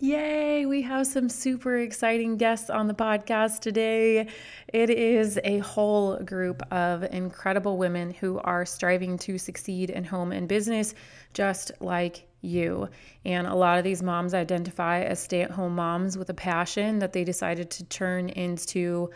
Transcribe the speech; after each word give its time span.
Yay, 0.00 0.64
we 0.64 0.82
have 0.82 1.08
some 1.08 1.28
super 1.28 1.76
exciting 1.78 2.36
guests 2.36 2.70
on 2.70 2.86
the 2.86 2.94
podcast 2.94 3.58
today. 3.58 4.28
It 4.68 4.90
is 4.90 5.40
a 5.42 5.58
whole 5.58 6.18
group 6.18 6.62
of 6.72 7.02
incredible 7.02 7.78
women 7.78 8.14
who 8.14 8.38
are 8.44 8.64
striving 8.64 9.18
to 9.18 9.38
succeed 9.38 9.90
in 9.90 10.04
home 10.04 10.30
and 10.30 10.46
business, 10.46 10.94
just 11.34 11.72
like 11.80 12.28
you. 12.42 12.88
And 13.24 13.48
a 13.48 13.56
lot 13.56 13.78
of 13.78 13.82
these 13.82 14.00
moms 14.00 14.34
identify 14.34 15.00
as 15.00 15.18
stay 15.18 15.42
at 15.42 15.50
home 15.50 15.74
moms 15.74 16.16
with 16.16 16.30
a 16.30 16.34
passion 16.34 17.00
that 17.00 17.12
they 17.12 17.24
decided 17.24 17.68
to 17.70 17.84
turn 17.86 18.28
into 18.28 19.10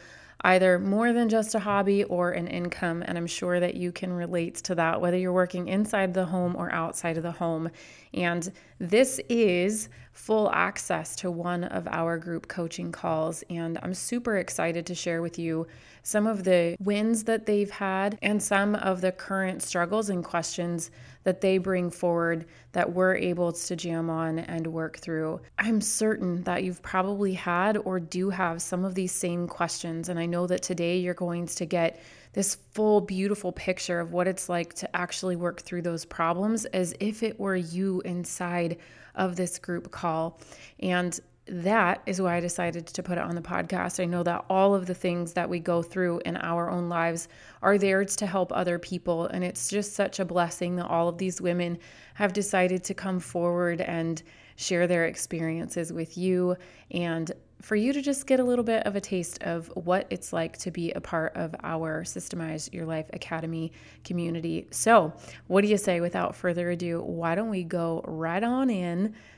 either 0.44 0.78
more 0.78 1.12
than 1.12 1.28
just 1.28 1.54
a 1.54 1.58
hobby 1.58 2.04
or 2.04 2.32
an 2.32 2.48
income. 2.48 3.02
And 3.06 3.16
I'm 3.16 3.26
sure 3.26 3.60
that 3.60 3.74
you 3.74 3.92
can 3.92 4.12
relate 4.12 4.56
to 4.56 4.74
that, 4.74 5.00
whether 5.00 5.16
you're 5.16 5.32
working 5.32 5.68
inside 5.68 6.14
the 6.14 6.24
home 6.24 6.56
or 6.56 6.72
outside 6.72 7.16
of 7.16 7.22
the 7.22 7.32
home. 7.32 7.70
And 8.12 8.50
this 8.78 9.20
is 9.28 9.88
full 10.12 10.50
access 10.52 11.16
to 11.16 11.30
one 11.30 11.64
of 11.64 11.86
our 11.88 12.18
group 12.18 12.48
coaching 12.48 12.92
calls. 12.92 13.42
And 13.48 13.78
I'm 13.82 13.94
super 13.94 14.36
excited 14.36 14.84
to 14.86 14.94
share 14.94 15.22
with 15.22 15.38
you 15.38 15.66
some 16.02 16.26
of 16.26 16.44
the 16.44 16.76
wins 16.80 17.24
that 17.24 17.46
they've 17.46 17.70
had 17.70 18.18
and 18.22 18.42
some 18.42 18.74
of 18.74 19.00
the 19.00 19.12
current 19.12 19.62
struggles 19.62 20.10
and 20.10 20.24
questions 20.24 20.90
that 21.24 21.40
they 21.40 21.58
bring 21.58 21.90
forward 21.90 22.46
that 22.72 22.92
we're 22.92 23.14
able 23.14 23.52
to 23.52 23.76
jam 23.76 24.10
on 24.10 24.38
and 24.40 24.66
work 24.66 24.98
through. 24.98 25.40
I'm 25.58 25.80
certain 25.80 26.42
that 26.44 26.64
you've 26.64 26.82
probably 26.82 27.34
had 27.34 27.76
or 27.76 28.00
do 28.00 28.30
have 28.30 28.62
some 28.62 28.84
of 28.84 28.94
these 28.94 29.12
same 29.12 29.46
questions. 29.46 30.08
And 30.08 30.18
I 30.18 30.26
know 30.26 30.46
that 30.46 30.62
today 30.62 30.98
you're 30.98 31.14
going 31.14 31.46
to 31.46 31.66
get 31.66 32.00
this 32.32 32.56
full, 32.72 33.00
beautiful 33.00 33.52
picture 33.52 34.00
of 34.00 34.12
what 34.12 34.26
it's 34.26 34.48
like 34.48 34.72
to 34.74 34.96
actually 34.96 35.36
work 35.36 35.60
through 35.60 35.82
those 35.82 36.04
problems 36.04 36.64
as 36.66 36.94
if 36.98 37.22
it 37.22 37.38
were 37.38 37.56
you 37.56 38.00
inside 38.02 38.78
of 39.14 39.36
this 39.36 39.58
group 39.58 39.90
call. 39.90 40.40
And 40.80 41.18
that 41.46 42.02
is 42.06 42.20
why 42.20 42.36
I 42.36 42.40
decided 42.40 42.86
to 42.86 43.02
put 43.02 43.18
it 43.18 43.24
on 43.24 43.34
the 43.34 43.42
podcast. 43.42 44.00
I 44.00 44.04
know 44.04 44.22
that 44.22 44.44
all 44.48 44.74
of 44.74 44.86
the 44.86 44.94
things 44.94 45.32
that 45.32 45.48
we 45.48 45.58
go 45.58 45.82
through 45.82 46.20
in 46.24 46.36
our 46.36 46.70
own 46.70 46.88
lives 46.88 47.28
are 47.62 47.78
there 47.78 48.04
to 48.04 48.26
help 48.26 48.52
other 48.52 48.78
people. 48.78 49.26
And 49.26 49.42
it's 49.42 49.68
just 49.68 49.94
such 49.94 50.20
a 50.20 50.24
blessing 50.24 50.76
that 50.76 50.86
all 50.86 51.08
of 51.08 51.18
these 51.18 51.40
women 51.40 51.78
have 52.14 52.32
decided 52.32 52.84
to 52.84 52.94
come 52.94 53.18
forward 53.18 53.80
and 53.80 54.22
share 54.54 54.86
their 54.86 55.06
experiences 55.06 55.92
with 55.92 56.16
you 56.16 56.56
and 56.92 57.32
for 57.62 57.76
you 57.76 57.92
to 57.92 58.02
just 58.02 58.26
get 58.26 58.40
a 58.40 58.44
little 58.44 58.64
bit 58.64 58.84
of 58.86 58.96
a 58.96 59.00
taste 59.00 59.40
of 59.42 59.68
what 59.74 60.06
it's 60.10 60.32
like 60.32 60.58
to 60.58 60.70
be 60.70 60.90
a 60.92 61.00
part 61.00 61.34
of 61.36 61.54
our 61.62 62.02
Systemize 62.02 62.72
Your 62.74 62.84
Life 62.84 63.06
Academy 63.12 63.72
community. 64.04 64.66
So, 64.72 65.12
what 65.46 65.62
do 65.62 65.68
you 65.68 65.78
say 65.78 66.00
without 66.00 66.34
further 66.34 66.70
ado? 66.70 67.00
Why 67.00 67.36
don't 67.36 67.50
we 67.50 67.62
go 67.62 68.02
right 68.06 68.42
on 68.42 68.68
in 68.68 69.14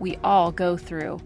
we 0.00 0.16
all 0.24 0.52
go 0.52 0.76
through. 0.76 1.20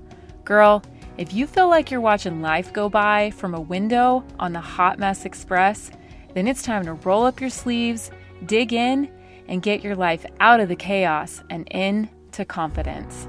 Girl, 0.44 0.82
if 1.16 1.32
you 1.32 1.46
feel 1.46 1.68
like 1.68 1.90
you're 1.90 2.00
watching 2.00 2.40
life 2.40 2.72
go 2.72 2.88
by 2.88 3.30
from 3.32 3.54
a 3.54 3.60
window 3.60 4.24
on 4.38 4.52
the 4.52 4.60
Hot 4.60 4.98
Mess 4.98 5.24
Express, 5.24 5.90
then 6.34 6.46
it's 6.46 6.62
time 6.62 6.84
to 6.84 6.94
roll 6.94 7.24
up 7.24 7.40
your 7.40 7.50
sleeves, 7.50 8.10
dig 8.46 8.72
in, 8.72 9.10
and 9.48 9.62
get 9.62 9.82
your 9.82 9.96
life 9.96 10.24
out 10.40 10.60
of 10.60 10.68
the 10.68 10.76
chaos 10.76 11.42
and 11.50 11.66
into 11.68 12.44
confidence. 12.44 13.26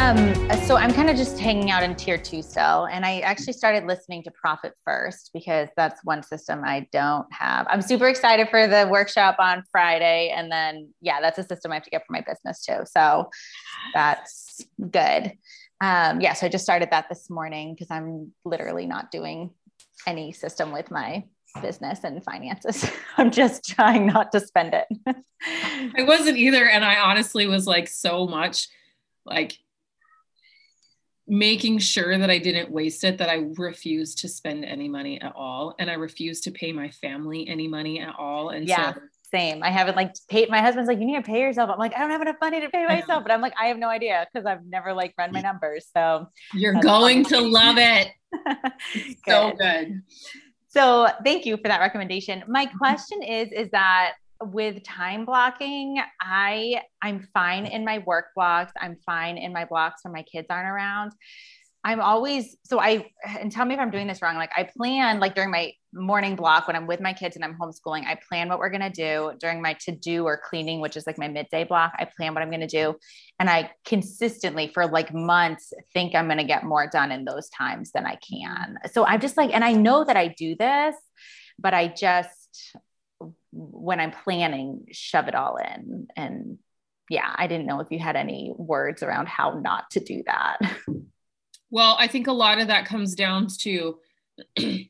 Um, 0.00 0.34
so 0.62 0.76
I'm 0.76 0.94
kind 0.94 1.10
of 1.10 1.16
just 1.16 1.38
hanging 1.38 1.70
out 1.70 1.82
in 1.82 1.94
tier 1.94 2.16
two 2.16 2.40
still. 2.40 2.86
And 2.86 3.04
I 3.04 3.20
actually 3.20 3.52
started 3.52 3.84
listening 3.84 4.22
to 4.22 4.30
Profit 4.30 4.72
First 4.82 5.28
because 5.34 5.68
that's 5.76 6.02
one 6.04 6.22
system 6.22 6.62
I 6.64 6.88
don't 6.90 7.30
have. 7.30 7.66
I'm 7.68 7.82
super 7.82 8.08
excited 8.08 8.48
for 8.48 8.66
the 8.66 8.88
workshop 8.90 9.36
on 9.38 9.62
Friday. 9.70 10.32
And 10.34 10.50
then, 10.50 10.88
yeah, 11.02 11.20
that's 11.20 11.38
a 11.38 11.42
system 11.42 11.70
I 11.70 11.74
have 11.74 11.84
to 11.84 11.90
get 11.90 12.06
for 12.06 12.14
my 12.14 12.22
business 12.22 12.64
too. 12.64 12.78
So 12.86 13.28
that's 13.92 14.64
good. 14.78 15.32
Um, 15.82 16.22
yeah, 16.22 16.32
so 16.32 16.46
I 16.46 16.48
just 16.48 16.64
started 16.64 16.88
that 16.92 17.10
this 17.10 17.28
morning 17.28 17.74
because 17.74 17.90
I'm 17.90 18.32
literally 18.46 18.86
not 18.86 19.10
doing 19.10 19.50
any 20.06 20.32
system 20.32 20.72
with 20.72 20.90
my 20.90 21.24
business 21.60 22.04
and 22.04 22.24
finances. 22.24 22.90
I'm 23.18 23.30
just 23.30 23.68
trying 23.68 24.06
not 24.06 24.32
to 24.32 24.40
spend 24.40 24.72
it. 24.72 24.86
I 25.94 26.04
wasn't 26.04 26.38
either. 26.38 26.66
And 26.66 26.86
I 26.86 27.00
honestly 27.00 27.46
was 27.46 27.66
like 27.66 27.86
so 27.86 28.26
much 28.26 28.68
like 29.26 29.58
making 31.30 31.78
sure 31.78 32.18
that 32.18 32.28
I 32.28 32.38
didn't 32.38 32.70
waste 32.72 33.04
it, 33.04 33.16
that 33.18 33.30
I 33.30 33.46
refused 33.56 34.18
to 34.18 34.28
spend 34.28 34.64
any 34.64 34.88
money 34.88 35.20
at 35.20 35.32
all. 35.36 35.76
And 35.78 35.88
I 35.88 35.94
refused 35.94 36.42
to 36.44 36.50
pay 36.50 36.72
my 36.72 36.90
family 36.90 37.48
any 37.48 37.68
money 37.68 38.00
at 38.00 38.14
all. 38.18 38.50
And 38.50 38.68
yeah. 38.68 38.94
So 38.94 39.00
same. 39.30 39.62
I 39.62 39.70
haven't 39.70 39.94
like 39.94 40.12
paid. 40.28 40.50
My 40.50 40.60
husband's 40.60 40.88
like, 40.88 40.98
you 40.98 41.06
need 41.06 41.14
to 41.14 41.22
pay 41.22 41.40
yourself. 41.40 41.70
I'm 41.70 41.78
like, 41.78 41.94
I 41.94 42.00
don't 42.00 42.10
have 42.10 42.20
enough 42.20 42.36
money 42.40 42.60
to 42.60 42.68
pay 42.68 42.84
myself, 42.84 43.22
but 43.22 43.30
I'm 43.30 43.40
like, 43.40 43.54
I 43.60 43.66
have 43.66 43.78
no 43.78 43.88
idea 43.88 44.26
because 44.32 44.44
I've 44.44 44.66
never 44.66 44.92
like 44.92 45.14
run 45.16 45.30
my 45.30 45.40
numbers. 45.40 45.86
So 45.96 46.26
you're 46.52 46.74
going 46.74 47.24
to 47.26 47.40
love 47.40 47.76
it. 47.78 48.08
good. 48.92 49.16
So 49.24 49.52
good. 49.56 50.02
So 50.66 51.08
thank 51.24 51.46
you 51.46 51.56
for 51.56 51.68
that 51.68 51.80
recommendation. 51.80 52.42
My 52.48 52.66
mm-hmm. 52.66 52.78
question 52.78 53.22
is, 53.22 53.52
is 53.52 53.70
that 53.70 54.14
with 54.42 54.82
time 54.82 55.24
blocking, 55.24 56.00
I 56.20 56.82
I'm 57.02 57.28
fine 57.34 57.66
in 57.66 57.84
my 57.84 57.98
work 57.98 58.26
blocks. 58.34 58.72
I'm 58.80 58.96
fine 59.04 59.38
in 59.38 59.52
my 59.52 59.64
blocks 59.64 60.04
when 60.04 60.12
my 60.12 60.22
kids 60.22 60.46
aren't 60.50 60.68
around. 60.68 61.12
I'm 61.82 62.00
always 62.00 62.56
so 62.64 62.78
I 62.78 63.10
and 63.24 63.50
tell 63.50 63.64
me 63.64 63.74
if 63.74 63.80
I'm 63.80 63.90
doing 63.90 64.06
this 64.06 64.20
wrong. 64.20 64.36
Like 64.36 64.52
I 64.54 64.68
plan 64.76 65.18
like 65.18 65.34
during 65.34 65.50
my 65.50 65.72
morning 65.94 66.36
block 66.36 66.66
when 66.66 66.76
I'm 66.76 66.86
with 66.86 67.00
my 67.00 67.14
kids 67.14 67.36
and 67.36 67.44
I'm 67.44 67.56
homeschooling, 67.58 68.04
I 68.04 68.18
plan 68.28 68.50
what 68.50 68.58
we're 68.58 68.68
gonna 68.68 68.90
do 68.90 69.32
during 69.40 69.62
my 69.62 69.74
to 69.84 69.92
do 69.92 70.24
or 70.24 70.38
cleaning, 70.44 70.80
which 70.80 70.96
is 70.96 71.06
like 71.06 71.18
my 71.18 71.28
midday 71.28 71.64
block. 71.64 71.92
I 71.98 72.04
plan 72.04 72.34
what 72.34 72.42
I'm 72.42 72.50
gonna 72.50 72.66
do, 72.66 72.96
and 73.38 73.48
I 73.48 73.70
consistently 73.86 74.70
for 74.74 74.86
like 74.86 75.14
months 75.14 75.72
think 75.94 76.14
I'm 76.14 76.28
gonna 76.28 76.44
get 76.44 76.64
more 76.64 76.86
done 76.86 77.12
in 77.12 77.24
those 77.24 77.48
times 77.48 77.92
than 77.92 78.04
I 78.04 78.16
can. 78.16 78.76
So 78.92 79.06
I'm 79.06 79.20
just 79.20 79.38
like, 79.38 79.50
and 79.54 79.64
I 79.64 79.72
know 79.72 80.04
that 80.04 80.18
I 80.18 80.28
do 80.28 80.56
this, 80.56 80.94
but 81.58 81.72
I 81.72 81.88
just 81.88 82.76
when 83.52 84.00
I'm 84.00 84.12
planning, 84.12 84.86
shove 84.92 85.28
it 85.28 85.34
all 85.34 85.56
in. 85.56 86.08
And 86.16 86.58
yeah, 87.08 87.32
I 87.34 87.46
didn't 87.46 87.66
know 87.66 87.80
if 87.80 87.90
you 87.90 87.98
had 87.98 88.16
any 88.16 88.52
words 88.56 89.02
around 89.02 89.28
how 89.28 89.58
not 89.58 89.90
to 89.92 90.00
do 90.00 90.22
that. 90.26 90.58
Well, 91.70 91.96
I 91.98 92.08
think 92.08 92.26
a 92.26 92.32
lot 92.32 92.60
of 92.60 92.66
that 92.66 92.86
comes 92.86 93.14
down 93.14 93.46
to 93.60 93.98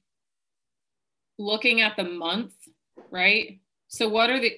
looking 1.39 1.81
at 1.83 1.97
the 1.97 2.05
month, 2.05 2.55
right? 3.11 3.61
So, 3.89 4.09
what 4.09 4.31
are 4.31 4.41
the, 4.41 4.57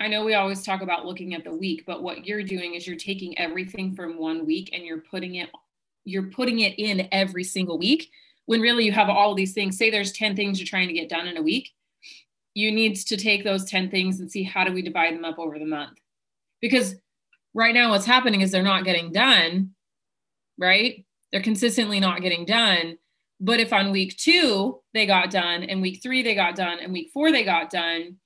I 0.00 0.08
know 0.08 0.24
we 0.24 0.34
always 0.34 0.62
talk 0.62 0.80
about 0.80 1.04
looking 1.04 1.34
at 1.34 1.44
the 1.44 1.54
week, 1.54 1.84
but 1.86 2.02
what 2.02 2.24
you're 2.24 2.42
doing 2.42 2.74
is 2.74 2.86
you're 2.86 2.96
taking 2.96 3.38
everything 3.38 3.94
from 3.94 4.18
one 4.18 4.46
week 4.46 4.70
and 4.72 4.84
you're 4.84 5.02
putting 5.10 5.34
it, 5.34 5.50
you're 6.04 6.30
putting 6.30 6.60
it 6.60 6.78
in 6.78 7.08
every 7.12 7.44
single 7.44 7.78
week 7.78 8.10
when 8.46 8.62
really 8.62 8.86
you 8.86 8.92
have 8.92 9.10
all 9.10 9.34
these 9.34 9.52
things. 9.52 9.76
Say 9.76 9.90
there's 9.90 10.12
10 10.12 10.36
things 10.36 10.58
you're 10.58 10.66
trying 10.66 10.88
to 10.88 10.94
get 10.94 11.10
done 11.10 11.28
in 11.28 11.36
a 11.36 11.42
week 11.42 11.72
you 12.60 12.72
need 12.72 12.96
to 12.96 13.16
take 13.16 13.44
those 13.44 13.64
10 13.64 13.90
things 13.90 14.20
and 14.20 14.30
see 14.30 14.42
how 14.42 14.64
do 14.64 14.72
we 14.72 14.82
divide 14.82 15.14
them 15.14 15.24
up 15.24 15.38
over 15.38 15.58
the 15.58 15.66
month. 15.66 15.98
Because 16.60 16.94
right 17.54 17.74
now 17.74 17.90
what's 17.90 18.06
happening 18.06 18.42
is 18.42 18.50
they're 18.50 18.62
not 18.62 18.84
getting 18.84 19.12
done 19.12 19.74
right? 20.60 21.04
They're 21.32 21.42
consistently 21.42 21.98
not 21.98 22.22
getting 22.22 22.44
done. 22.44 22.98
But 23.40 23.58
if 23.58 23.72
on 23.72 23.90
week 23.90 24.16
two 24.18 24.80
they 24.92 25.06
got 25.06 25.30
done 25.30 25.64
and 25.64 25.80
week 25.80 26.00
three 26.02 26.22
they 26.22 26.34
got 26.34 26.54
done 26.54 26.78
and 26.78 26.92
week 26.92 27.10
four 27.12 27.32
they 27.32 27.42
got 27.42 27.70
done 27.70 28.16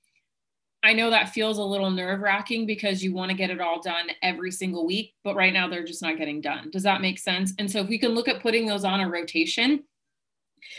i 0.83 0.91
know 0.91 1.09
that 1.09 1.29
feels 1.29 1.57
a 1.57 1.63
little 1.63 1.89
nerve 1.89 2.19
wracking 2.19 2.67
because 2.67 3.01
you 3.01 3.13
want 3.13 3.31
to 3.31 3.37
get 3.37 3.49
it 3.49 3.61
all 3.61 3.81
done 3.81 4.07
every 4.21 4.51
single 4.51 4.85
week 4.85 5.13
but 5.23 5.35
right 5.35 5.53
now 5.53 5.69
they're 5.69 5.85
just 5.85 6.01
not 6.01 6.17
getting 6.17 6.41
done. 6.41 6.69
Does 6.69 6.83
that 6.83 6.99
make 6.99 7.17
sense? 7.17 7.53
And 7.57 7.71
so 7.71 7.79
if 7.79 7.87
we 7.87 7.97
can 7.97 8.11
look 8.11 8.27
at 8.27 8.41
putting 8.41 8.65
those 8.65 8.83
on 8.83 8.99
a 8.99 9.09
rotation 9.09 9.85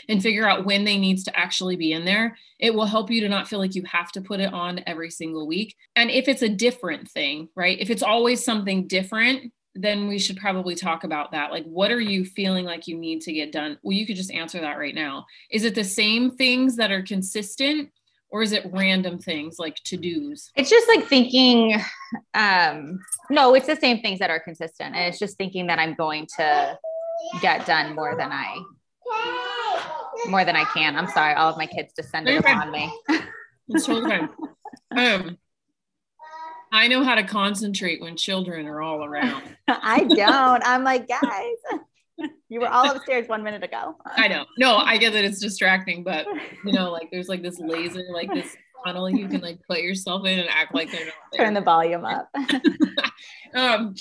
and 0.09 0.21
figure 0.21 0.47
out 0.47 0.65
when 0.65 0.83
they 0.83 0.97
needs 0.97 1.23
to 1.23 1.37
actually 1.37 1.75
be 1.75 1.93
in 1.93 2.05
there 2.05 2.37
it 2.59 2.73
will 2.73 2.85
help 2.85 3.11
you 3.11 3.21
to 3.21 3.29
not 3.29 3.47
feel 3.47 3.59
like 3.59 3.75
you 3.75 3.83
have 3.83 4.11
to 4.11 4.21
put 4.21 4.39
it 4.39 4.51
on 4.51 4.81
every 4.87 5.11
single 5.11 5.45
week. 5.45 5.75
And 5.95 6.09
if 6.09 6.27
it's 6.27 6.41
a 6.41 6.49
different 6.49 7.09
thing 7.09 7.49
right 7.55 7.79
if 7.79 7.89
it's 7.89 8.03
always 8.03 8.43
something 8.43 8.87
different 8.87 9.51
then 9.79 10.07
we 10.07 10.17
should 10.17 10.37
probably 10.37 10.73
talk 10.73 11.03
about 11.03 11.31
that. 11.31 11.51
Like 11.51 11.65
what 11.65 11.91
are 11.91 12.01
you 12.01 12.25
feeling 12.25 12.65
like 12.65 12.87
you 12.87 12.97
need 12.97 13.21
to 13.21 13.33
get 13.33 13.51
done? 13.51 13.77
Well 13.83 13.95
you 13.95 14.07
could 14.07 14.15
just 14.15 14.31
answer 14.31 14.59
that 14.59 14.79
right 14.79 14.95
now. 14.95 15.27
Is 15.51 15.65
it 15.65 15.75
the 15.75 15.83
same 15.83 16.31
things 16.31 16.77
that 16.77 16.91
are 16.91 17.03
consistent 17.03 17.91
or 18.29 18.41
is 18.41 18.51
it 18.51 18.69
random 18.71 19.19
things 19.19 19.57
like 19.59 19.75
to-dos? 19.85 20.51
It's 20.55 20.69
just 20.69 20.87
like 20.87 21.05
thinking 21.05 21.79
um 22.33 22.99
no 23.29 23.53
it's 23.53 23.67
the 23.67 23.75
same 23.75 23.99
things 24.01 24.19
that 24.19 24.29
are 24.29 24.39
consistent 24.39 24.95
and 24.95 25.05
it's 25.07 25.19
just 25.19 25.37
thinking 25.37 25.67
that 25.67 25.79
i'm 25.79 25.95
going 25.95 26.27
to 26.37 26.77
get 27.41 27.65
done 27.65 27.95
more 27.95 28.15
than 28.15 28.31
i 28.31 28.57
more 30.27 30.45
than 30.45 30.55
i 30.55 30.63
can 30.73 30.95
i'm 30.95 31.07
sorry 31.07 31.33
all 31.33 31.49
of 31.49 31.57
my 31.57 31.65
kids 31.65 31.93
descended 31.93 32.37
okay. 32.37 32.51
upon 32.51 32.71
me 32.71 32.91
it's 33.69 33.85
totally 33.85 34.15
um 34.97 35.37
i 36.71 36.87
know 36.87 37.03
how 37.03 37.15
to 37.15 37.23
concentrate 37.23 38.01
when 38.01 38.15
children 38.15 38.65
are 38.67 38.81
all 38.81 39.03
around 39.03 39.43
i 39.67 40.03
don't 40.03 40.63
i'm 40.65 40.83
like 40.83 41.07
guys 41.07 41.81
you 42.49 42.59
were 42.59 42.67
all 42.67 42.89
upstairs 42.89 43.27
one 43.27 43.43
minute 43.43 43.63
ago. 43.63 43.95
I 44.05 44.27
know. 44.27 44.45
No, 44.57 44.77
I 44.77 44.97
get 44.97 45.13
that 45.13 45.23
it's 45.23 45.39
distracting, 45.39 46.03
but 46.03 46.25
you 46.65 46.73
know, 46.73 46.91
like 46.91 47.09
there's 47.11 47.27
like 47.27 47.41
this 47.41 47.59
laser, 47.59 48.03
like 48.11 48.33
this 48.33 48.55
tunnel 48.85 49.09
you 49.09 49.27
can 49.27 49.41
like 49.41 49.59
put 49.67 49.81
yourself 49.81 50.25
in 50.25 50.39
and 50.39 50.49
act 50.49 50.73
like 50.73 50.91
they're 50.91 51.05
not 51.05 51.13
there. 51.31 51.45
Turn 51.45 51.53
the 51.53 51.61
volume 51.61 52.05
up. 52.05 52.29
um 53.53 53.95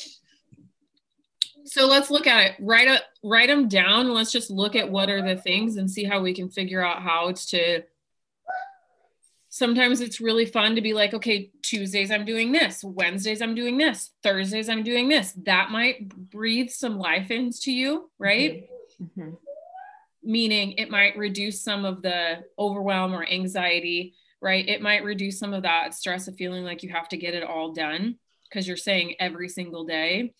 so 1.77 1.87
let's 1.87 2.11
look 2.11 2.27
at 2.27 2.47
it. 2.47 2.57
Write 2.59 2.89
up 2.89 3.03
write 3.23 3.49
them 3.49 3.69
down. 3.69 4.11
Let's 4.15 4.33
just 4.33 4.51
look 4.51 4.75
at 4.75 4.91
what 4.91 5.11
are 5.11 5.21
the 5.21 5.37
things 5.37 5.77
and 5.77 5.91
see 5.91 6.05
how 6.05 6.23
we 6.23 6.33
can 6.33 6.49
figure 6.49 6.83
out 6.83 7.03
how 7.03 7.33
to 7.49 7.83
sometimes 9.51 10.01
it's 10.01 10.19
really 10.19 10.47
fun 10.47 10.75
to 10.77 10.81
be 10.81 10.95
like, 10.95 11.13
okay, 11.13 11.51
Tuesdays 11.61 12.11
I'm 12.11 12.25
doing 12.25 12.51
this, 12.51 12.83
Wednesdays 12.83 13.43
I'm 13.43 13.55
doing 13.55 13.77
this, 13.77 14.13
Thursdays 14.23 14.71
I'm 14.71 14.85
doing 14.85 15.11
this. 15.11 15.33
That 15.45 15.71
might 15.71 16.09
breathe 16.31 16.71
some 16.71 16.99
life 16.99 17.31
into 17.31 17.73
you, 17.73 18.11
right? 18.19 18.71
Mm-hmm. 19.03 19.21
mm-hmm. 19.21 19.35
Meaning 20.23 20.73
it 20.73 20.91
might 20.91 21.17
reduce 21.17 21.63
some 21.63 21.85
of 21.85 22.03
the 22.03 22.43
overwhelm 22.59 23.15
or 23.15 23.25
anxiety, 23.25 24.15
right? 24.41 24.67
It 24.67 24.83
might 24.83 25.05
reduce 25.05 25.39
some 25.39 25.53
of 25.55 25.63
that 25.63 25.95
stress 25.95 26.27
of 26.27 26.37
feeling 26.37 26.65
like 26.65 26.83
you 26.83 26.89
have 26.89 27.09
to 27.11 27.17
get 27.17 27.35
it 27.35 27.45
all 27.45 27.73
done 27.73 28.17
because 28.49 28.67
you're 28.67 28.77
saying 28.77 29.15
every 29.21 29.49
single 29.49 29.85
day. 29.85 30.33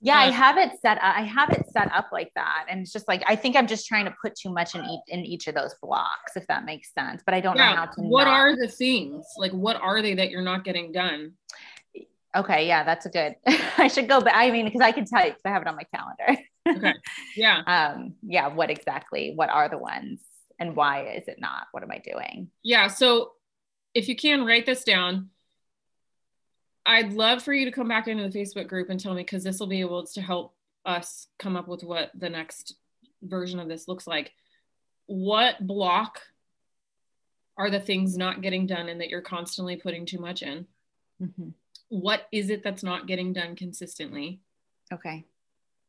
Yeah, 0.00 0.16
I 0.16 0.30
have 0.30 0.58
it 0.58 0.70
set 0.80 0.98
up. 0.98 1.16
I 1.16 1.22
have 1.22 1.50
it 1.50 1.66
set 1.72 1.92
up 1.92 2.10
like 2.12 2.30
that. 2.36 2.66
And 2.68 2.80
it's 2.80 2.92
just 2.92 3.08
like 3.08 3.22
I 3.26 3.34
think 3.34 3.56
I'm 3.56 3.66
just 3.66 3.86
trying 3.86 4.04
to 4.04 4.14
put 4.22 4.36
too 4.36 4.50
much 4.50 4.74
in 4.74 4.84
each 4.84 5.00
in 5.08 5.24
each 5.24 5.48
of 5.48 5.54
those 5.54 5.74
blocks, 5.82 6.36
if 6.36 6.46
that 6.46 6.64
makes 6.64 6.92
sense. 6.94 7.22
But 7.24 7.34
I 7.34 7.40
don't 7.40 7.56
yeah. 7.56 7.70
know 7.70 7.76
how 7.76 7.86
to 7.86 8.00
what 8.02 8.24
not. 8.24 8.34
are 8.34 8.56
the 8.56 8.68
things? 8.68 9.26
Like 9.36 9.52
what 9.52 9.76
are 9.76 10.00
they 10.00 10.14
that 10.14 10.30
you're 10.30 10.42
not 10.42 10.64
getting 10.64 10.92
done? 10.92 11.32
Okay, 12.36 12.68
yeah, 12.68 12.84
that's 12.84 13.06
a 13.06 13.08
good. 13.08 13.34
I 13.78 13.88
should 13.88 14.08
go, 14.08 14.20
but 14.20 14.34
I 14.34 14.50
mean, 14.50 14.66
because 14.66 14.82
I 14.82 14.92
can 14.92 15.04
tell 15.04 15.24
you 15.24 15.30
because 15.30 15.42
I 15.44 15.50
have 15.50 15.62
it 15.62 15.68
on 15.68 15.76
my 15.76 15.84
calendar. 15.94 16.42
okay. 16.68 16.94
Yeah. 17.34 17.62
um, 17.96 18.14
yeah, 18.22 18.48
what 18.48 18.70
exactly? 18.70 19.32
What 19.34 19.50
are 19.50 19.68
the 19.68 19.78
ones 19.78 20.20
and 20.60 20.76
why 20.76 21.06
is 21.06 21.26
it 21.26 21.40
not? 21.40 21.66
What 21.72 21.82
am 21.82 21.90
I 21.90 21.98
doing? 21.98 22.50
Yeah. 22.62 22.88
So 22.88 23.32
if 23.94 24.08
you 24.08 24.14
can 24.14 24.44
write 24.44 24.66
this 24.66 24.84
down, 24.84 25.30
I'd 26.88 27.12
love 27.12 27.42
for 27.42 27.52
you 27.52 27.66
to 27.66 27.70
come 27.70 27.86
back 27.86 28.08
into 28.08 28.26
the 28.26 28.36
Facebook 28.36 28.66
group 28.66 28.88
and 28.88 28.98
tell 28.98 29.12
me 29.12 29.20
because 29.20 29.44
this 29.44 29.60
will 29.60 29.66
be 29.66 29.80
able 29.80 30.06
to 30.06 30.22
help 30.22 30.54
us 30.86 31.26
come 31.38 31.54
up 31.54 31.68
with 31.68 31.84
what 31.84 32.10
the 32.14 32.30
next 32.30 32.76
version 33.22 33.60
of 33.60 33.68
this 33.68 33.88
looks 33.88 34.06
like. 34.06 34.32
What 35.04 35.66
block 35.66 36.22
are 37.58 37.68
the 37.68 37.78
things 37.78 38.16
not 38.16 38.40
getting 38.40 38.66
done 38.66 38.88
and 38.88 39.02
that 39.02 39.10
you're 39.10 39.20
constantly 39.20 39.76
putting 39.76 40.06
too 40.06 40.18
much 40.18 40.42
in? 40.42 40.66
Mm-hmm. 41.22 41.50
What 41.90 42.26
is 42.32 42.48
it 42.48 42.64
that's 42.64 42.82
not 42.82 43.06
getting 43.06 43.34
done 43.34 43.54
consistently? 43.54 44.40
Okay. 44.90 45.26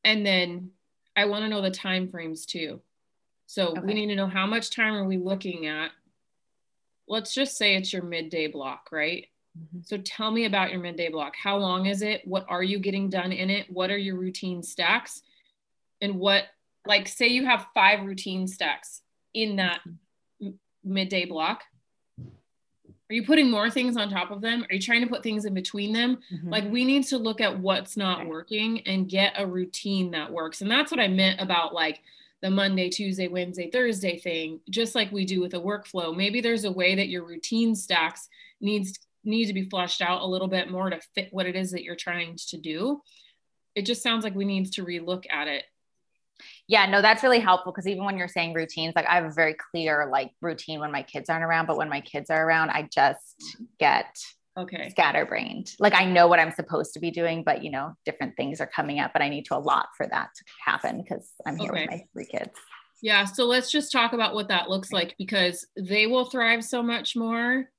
And 0.04 0.26
then 0.26 0.72
I 1.16 1.26
want 1.26 1.46
to 1.46 1.50
know 1.50 1.62
the 1.62 1.72
time 1.72 2.10
frames 2.10 2.46
too. 2.46 2.82
So 3.46 3.70
okay. 3.70 3.80
we 3.80 3.94
need 3.94 4.08
to 4.08 4.16
know 4.16 4.28
how 4.28 4.46
much 4.46 4.76
time 4.76 4.96
are 4.96 5.06
we 5.06 5.16
looking 5.16 5.66
at? 5.66 5.92
Let's 7.08 7.34
just 7.34 7.58
say 7.58 7.76
it's 7.76 7.94
your 7.94 8.04
midday 8.04 8.48
block, 8.48 8.90
right? 8.92 9.28
Mm-hmm. 9.58 9.80
So 9.84 9.98
tell 9.98 10.32
me 10.32 10.46
about 10.46 10.72
your 10.72 10.80
midday 10.80 11.10
block. 11.10 11.36
How 11.42 11.58
long 11.58 11.86
is 11.86 12.02
it? 12.02 12.22
What 12.26 12.46
are 12.50 12.64
you 12.64 12.80
getting 12.80 13.10
done 13.10 13.32
in 13.32 13.50
it? 13.50 13.72
What 13.72 13.90
are 13.90 13.98
your 13.98 14.16
routine 14.16 14.62
stacks? 14.64 15.22
And 16.02 16.16
what, 16.20 16.46
like, 16.86 17.08
say 17.08 17.28
you 17.28 17.46
have 17.46 17.68
five 17.74 18.06
routine 18.06 18.48
stacks 18.48 19.02
in 19.34 19.56
that 19.58 19.82
mm-hmm. 20.42 20.52
midday 20.84 21.26
block. 21.26 21.64
Are 22.18 23.16
you 23.16 23.26
putting 23.26 23.50
more 23.50 23.70
things 23.70 23.98
on 23.98 24.10
top 24.10 24.30
of 24.30 24.42
them? 24.42 24.66
Are 24.70 24.76
you 24.76 24.82
trying 24.82 25.02
to 25.02 25.08
put 25.08 25.24
things 25.24 25.46
in 25.46 25.54
between 25.54 25.94
them? 25.94 26.20
Mm-hmm. 26.32 26.50
Like, 26.50 26.72
we 26.72 26.86
need 26.86 27.06
to 27.06 27.18
look 27.18 27.42
at 27.42 27.60
what's 27.60 27.98
not 27.98 28.28
working 28.28 28.82
and 28.88 29.10
get 29.10 29.34
a 29.38 29.48
routine 29.48 30.12
that 30.12 30.32
works. 30.32 30.62
And 30.62 30.70
that's 30.70 30.92
what 30.92 31.00
I 31.00 31.08
meant 31.08 31.42
about 31.42 31.74
like, 31.74 32.02
the 32.42 32.50
Monday, 32.50 32.88
Tuesday, 32.88 33.28
Wednesday, 33.28 33.70
Thursday 33.70 34.18
thing, 34.18 34.62
just 34.70 34.96
like 34.96 35.12
we 35.12 35.26
do 35.26 35.42
with 35.42 35.56
a 35.56 35.60
workflow. 35.60 36.16
Maybe 36.16 36.40
there's 36.40 36.64
a 36.64 36.72
way 36.72 36.96
that 36.96 37.10
your 37.10 37.26
routine 37.26 37.76
stacks 37.76 38.30
needs 38.62 38.98
need 39.24 39.46
to 39.48 39.54
be 39.54 39.70
fleshed 39.70 40.02
out 40.02 40.22
a 40.22 40.28
little 40.28 40.48
bit 40.48 40.70
more 40.70 40.90
to 40.90 41.00
fit 41.16 41.30
what 41.32 41.46
it 41.46 41.56
is 41.56 41.72
that 41.72 41.84
you're 41.84 41.96
trying 41.96 42.38
to 42.50 42.58
do. 42.58 43.02
It 43.76 43.86
just 43.86 44.04
sounds 44.04 44.24
like 44.24 44.36
we 44.36 44.46
need 44.46 44.72
to 44.74 44.86
relook 44.86 45.26
at 45.30 45.48
it. 45.48 45.64
Yeah, 46.68 46.86
no, 46.86 47.02
that's 47.02 47.24
really 47.24 47.40
helpful 47.40 47.72
because 47.72 47.88
even 47.88 48.06
when 48.06 48.18
you're 48.18 48.28
saying 48.28 48.54
routines, 48.54 48.94
like 48.96 49.08
I 49.08 49.16
have 49.16 49.26
a 49.26 49.32
very 49.32 49.56
clear 49.56 50.08
like 50.12 50.32
routine 50.42 50.80
when 50.80 50.92
my 50.92 51.04
kids 51.04 51.30
aren't 51.30 51.44
around, 51.44 51.66
but 51.66 51.78
when 51.78 51.90
my 51.90 52.02
kids 52.02 52.30
are 52.30 52.46
around, 52.46 52.70
I 52.70 52.88
just 52.92 53.68
get 53.80 54.18
okay 54.58 54.90
scatterbrained. 54.90 55.74
Like 55.80 55.94
I 55.94 56.06
know 56.06 56.28
what 56.28 56.40
I'm 56.40 56.52
supposed 56.52 56.94
to 56.94 57.00
be 57.00 57.12
doing, 57.12 57.44
but 57.44 57.64
you 57.64 57.72
know, 57.72 57.96
different 58.06 58.38
things 58.38 58.62
are 58.62 58.68
coming 58.68 59.00
up, 59.00 59.12
but 59.14 59.22
I 59.22 59.30
need 59.30 59.46
to 59.46 59.58
allot 59.58 59.88
for 59.98 60.08
that 60.08 60.30
to 60.36 60.44
happen 60.64 61.02
because 61.02 61.30
I'm 61.46 61.58
here 61.58 61.72
okay. 61.72 61.82
with 61.82 61.90
my 61.90 62.04
three 62.14 62.26
kids. 62.26 62.52
Yeah, 63.02 63.26
so 63.26 63.46
let's 63.46 63.72
just 63.72 63.92
talk 63.92 64.14
about 64.14 64.34
what 64.34 64.50
that 64.50 64.70
looks 64.70 64.92
like 64.92 65.16
because 65.18 65.66
they 65.78 66.06
will 66.06 66.26
thrive 66.26 66.64
so 66.64 66.84
much 66.84 67.16
more 67.16 67.70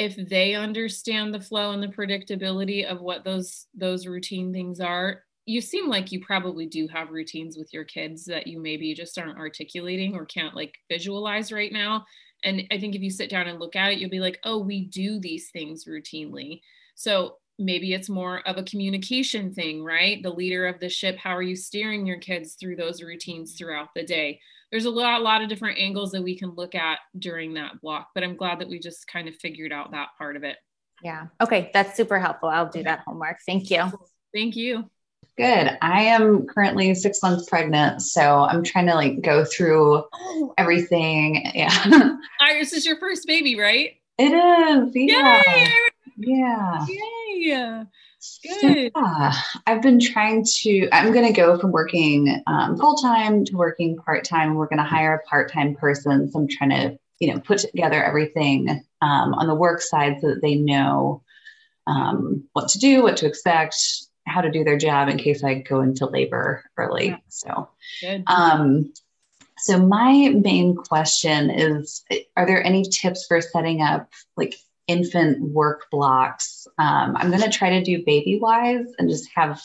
if 0.00 0.16
they 0.30 0.54
understand 0.54 1.34
the 1.34 1.40
flow 1.40 1.72
and 1.72 1.82
the 1.82 1.88
predictability 1.88 2.86
of 2.86 3.02
what 3.02 3.22
those 3.22 3.66
those 3.74 4.06
routine 4.06 4.50
things 4.50 4.80
are 4.80 5.24
you 5.44 5.60
seem 5.60 5.88
like 5.88 6.10
you 6.10 6.24
probably 6.24 6.64
do 6.64 6.88
have 6.88 7.10
routines 7.10 7.58
with 7.58 7.72
your 7.74 7.84
kids 7.84 8.24
that 8.24 8.46
you 8.46 8.60
maybe 8.60 8.94
just 8.94 9.18
aren't 9.18 9.36
articulating 9.36 10.14
or 10.14 10.24
can't 10.24 10.54
like 10.54 10.74
visualize 10.88 11.50
right 11.52 11.72
now. 11.72 12.04
And 12.44 12.62
i 12.70 12.78
think 12.78 12.94
if 12.94 13.02
you 13.02 13.10
sit 13.10 13.28
down 13.28 13.46
and 13.46 13.60
look 13.60 13.76
at 13.76 13.92
it 13.92 13.98
you'll 13.98 14.08
be 14.08 14.20
like 14.20 14.38
oh 14.44 14.58
we 14.58 14.86
do 14.86 15.20
these 15.20 15.50
things 15.50 15.84
routinely. 15.84 16.62
So 16.94 17.36
maybe 17.58 17.92
it's 17.92 18.08
more 18.08 18.40
of 18.48 18.56
a 18.56 18.62
communication 18.62 19.52
thing 19.52 19.84
right? 19.84 20.22
The 20.22 20.30
leader 20.30 20.66
of 20.66 20.80
the 20.80 20.88
ship 20.88 21.18
how 21.18 21.36
are 21.36 21.42
you 21.42 21.56
steering 21.56 22.06
your 22.06 22.20
kids 22.20 22.54
through 22.54 22.76
those 22.76 23.02
routines 23.02 23.54
throughout 23.54 23.88
the 23.94 24.04
day 24.04 24.40
there's 24.70 24.84
a 24.84 24.90
lot, 24.90 25.20
a 25.20 25.24
lot 25.24 25.42
of 25.42 25.48
different 25.48 25.78
angles 25.78 26.12
that 26.12 26.22
we 26.22 26.38
can 26.38 26.50
look 26.50 26.74
at 26.74 26.98
during 27.18 27.54
that 27.54 27.80
block. 27.80 28.08
But 28.14 28.24
I'm 28.24 28.36
glad 28.36 28.60
that 28.60 28.68
we 28.68 28.78
just 28.78 29.06
kind 29.06 29.28
of 29.28 29.34
figured 29.36 29.72
out 29.72 29.92
that 29.92 30.10
part 30.16 30.36
of 30.36 30.44
it. 30.44 30.56
Yeah. 31.02 31.26
Okay. 31.40 31.70
That's 31.72 31.96
super 31.96 32.18
helpful. 32.18 32.48
I'll 32.48 32.68
do 32.68 32.82
that 32.84 33.00
homework. 33.00 33.38
Thank 33.46 33.70
you. 33.70 33.90
Thank 34.34 34.56
you. 34.56 34.88
Good. 35.36 35.78
I 35.80 36.02
am 36.02 36.46
currently 36.46 36.94
six 36.94 37.22
months 37.22 37.48
pregnant, 37.48 38.02
so 38.02 38.40
I'm 38.40 38.62
trying 38.62 38.86
to 38.86 38.94
like 38.94 39.22
go 39.22 39.44
through 39.44 40.04
oh. 40.12 40.54
everything. 40.58 41.50
Yeah. 41.54 42.16
Iris 42.40 42.72
is 42.72 42.86
your 42.86 42.98
first 42.98 43.26
baby, 43.26 43.58
right? 43.58 43.96
It 44.18 44.32
is. 44.32 44.90
Yeah. 44.94 45.42
Yay! 45.46 45.72
Yeah. 46.18 46.86
Yay. 47.38 47.84
Good. 48.42 48.92
Yeah, 48.94 49.32
I've 49.66 49.82
been 49.82 50.00
trying 50.00 50.44
to, 50.44 50.88
I'm 50.92 51.12
going 51.12 51.26
to 51.26 51.32
go 51.32 51.58
from 51.58 51.72
working 51.72 52.42
um, 52.46 52.76
full 52.76 52.96
time 52.96 53.44
to 53.46 53.56
working 53.56 53.96
part 53.96 54.24
time. 54.24 54.54
We're 54.54 54.68
going 54.68 54.78
to 54.78 54.84
hire 54.84 55.14
a 55.14 55.28
part 55.28 55.52
time 55.52 55.74
person. 55.74 56.30
So 56.30 56.40
I'm 56.40 56.48
trying 56.48 56.70
to, 56.70 56.98
you 57.18 57.32
know, 57.32 57.40
put 57.40 57.58
together 57.58 58.02
everything 58.02 58.68
um, 59.00 59.34
on 59.34 59.46
the 59.46 59.54
work 59.54 59.80
side 59.80 60.18
so 60.20 60.28
that 60.28 60.42
they 60.42 60.54
know 60.54 61.22
um, 61.86 62.44
what 62.52 62.68
to 62.68 62.78
do, 62.78 63.02
what 63.02 63.16
to 63.18 63.26
expect, 63.26 63.76
how 64.26 64.40
to 64.40 64.50
do 64.50 64.64
their 64.64 64.78
job 64.78 65.08
in 65.08 65.18
case 65.18 65.42
I 65.42 65.54
go 65.54 65.80
into 65.80 66.06
labor 66.06 66.64
early. 66.76 67.08
Yeah. 67.08 67.16
So, 67.28 67.68
Good. 68.00 68.24
Um, 68.26 68.92
so 69.58 69.78
my 69.78 70.30
main 70.30 70.74
question 70.74 71.50
is: 71.50 72.02
Are 72.36 72.46
there 72.46 72.64
any 72.64 72.84
tips 72.84 73.26
for 73.26 73.40
setting 73.40 73.82
up 73.82 74.08
like 74.36 74.54
infant 74.90 75.40
work 75.40 75.86
blocks. 75.90 76.66
Um, 76.76 77.16
I'm 77.16 77.30
going 77.30 77.42
to 77.42 77.48
try 77.48 77.70
to 77.70 77.84
do 77.84 78.04
Babywise 78.04 78.86
and 78.98 79.08
just 79.08 79.28
have 79.36 79.62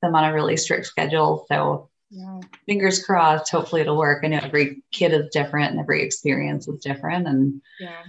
them 0.00 0.14
on 0.14 0.24
a 0.24 0.32
really 0.32 0.56
strict 0.56 0.86
schedule. 0.86 1.44
So 1.48 1.90
yeah. 2.10 2.40
fingers 2.66 3.04
crossed, 3.04 3.50
hopefully 3.50 3.80
it'll 3.80 3.98
work. 3.98 4.22
I 4.22 4.28
know 4.28 4.40
every 4.40 4.82
kid 4.92 5.12
is 5.12 5.30
different 5.32 5.72
and 5.72 5.80
every 5.80 6.02
experience 6.04 6.68
is 6.68 6.80
different 6.80 7.26
and 7.26 7.60
yeah. 7.80 8.04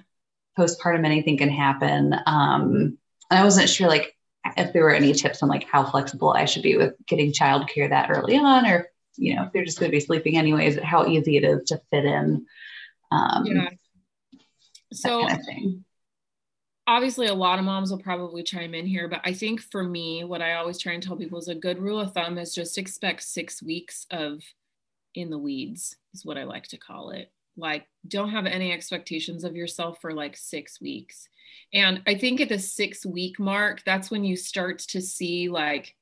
postpartum, 0.57 1.03
anything 1.03 1.37
can 1.37 1.49
happen. 1.49 2.13
Um, 2.27 2.97
and 3.31 3.39
I 3.39 3.43
wasn't 3.43 3.69
sure 3.69 3.87
like 3.87 4.15
if 4.55 4.71
there 4.71 4.83
were 4.83 4.93
any 4.93 5.13
tips 5.13 5.41
on 5.41 5.49
like 5.49 5.65
how 5.65 5.83
flexible 5.83 6.29
I 6.29 6.45
should 6.45 6.63
be 6.63 6.77
with 6.77 6.93
getting 7.07 7.33
childcare 7.33 7.89
that 7.89 8.11
early 8.11 8.37
on, 8.37 8.67
or, 8.67 8.87
you 9.17 9.35
know, 9.35 9.45
if 9.45 9.51
they're 9.51 9.65
just 9.65 9.79
going 9.79 9.91
to 9.91 9.95
be 9.95 9.99
sleeping 9.99 10.37
anyways, 10.37 10.79
how 10.79 11.07
easy 11.07 11.37
it 11.37 11.43
is 11.43 11.63
to 11.69 11.81
fit 11.91 12.05
in. 12.05 12.45
Um, 13.11 13.45
yeah. 13.45 13.69
So 14.93 15.27
kind 15.27 15.39
of 15.39 15.45
obviously 16.89 17.27
a 17.27 17.33
lot 17.33 17.59
of 17.59 17.65
moms 17.65 17.91
will 17.91 17.99
probably 17.99 18.41
chime 18.41 18.73
in 18.73 18.85
here 18.85 19.07
but 19.07 19.21
i 19.23 19.31
think 19.31 19.61
for 19.61 19.83
me 19.83 20.23
what 20.23 20.41
i 20.41 20.55
always 20.55 20.79
try 20.79 20.93
and 20.93 21.03
tell 21.03 21.15
people 21.15 21.37
is 21.37 21.47
a 21.47 21.55
good 21.55 21.77
rule 21.79 21.99
of 21.99 22.11
thumb 22.13 22.37
is 22.39 22.53
just 22.53 22.79
expect 22.79 23.21
six 23.21 23.61
weeks 23.61 24.07
of 24.09 24.41
in 25.13 25.29
the 25.29 25.37
weeds 25.37 25.95
is 26.13 26.25
what 26.25 26.37
i 26.37 26.43
like 26.43 26.67
to 26.67 26.77
call 26.77 27.11
it. 27.11 27.31
Like 27.57 27.87
don't 28.07 28.29
have 28.29 28.45
any 28.45 28.71
expectations 28.71 29.43
of 29.43 29.55
yourself 29.55 29.99
for 30.01 30.13
like 30.13 30.35
six 30.35 30.81
weeks. 30.81 31.27
And 31.73 32.01
i 32.07 32.15
think 32.15 32.41
at 32.41 32.49
the 32.49 32.59
six 32.59 33.05
week 33.05 33.39
mark 33.39 33.83
that's 33.85 34.09
when 34.09 34.23
you 34.23 34.35
start 34.35 34.79
to 34.79 35.01
see 35.01 35.49
like 35.49 35.95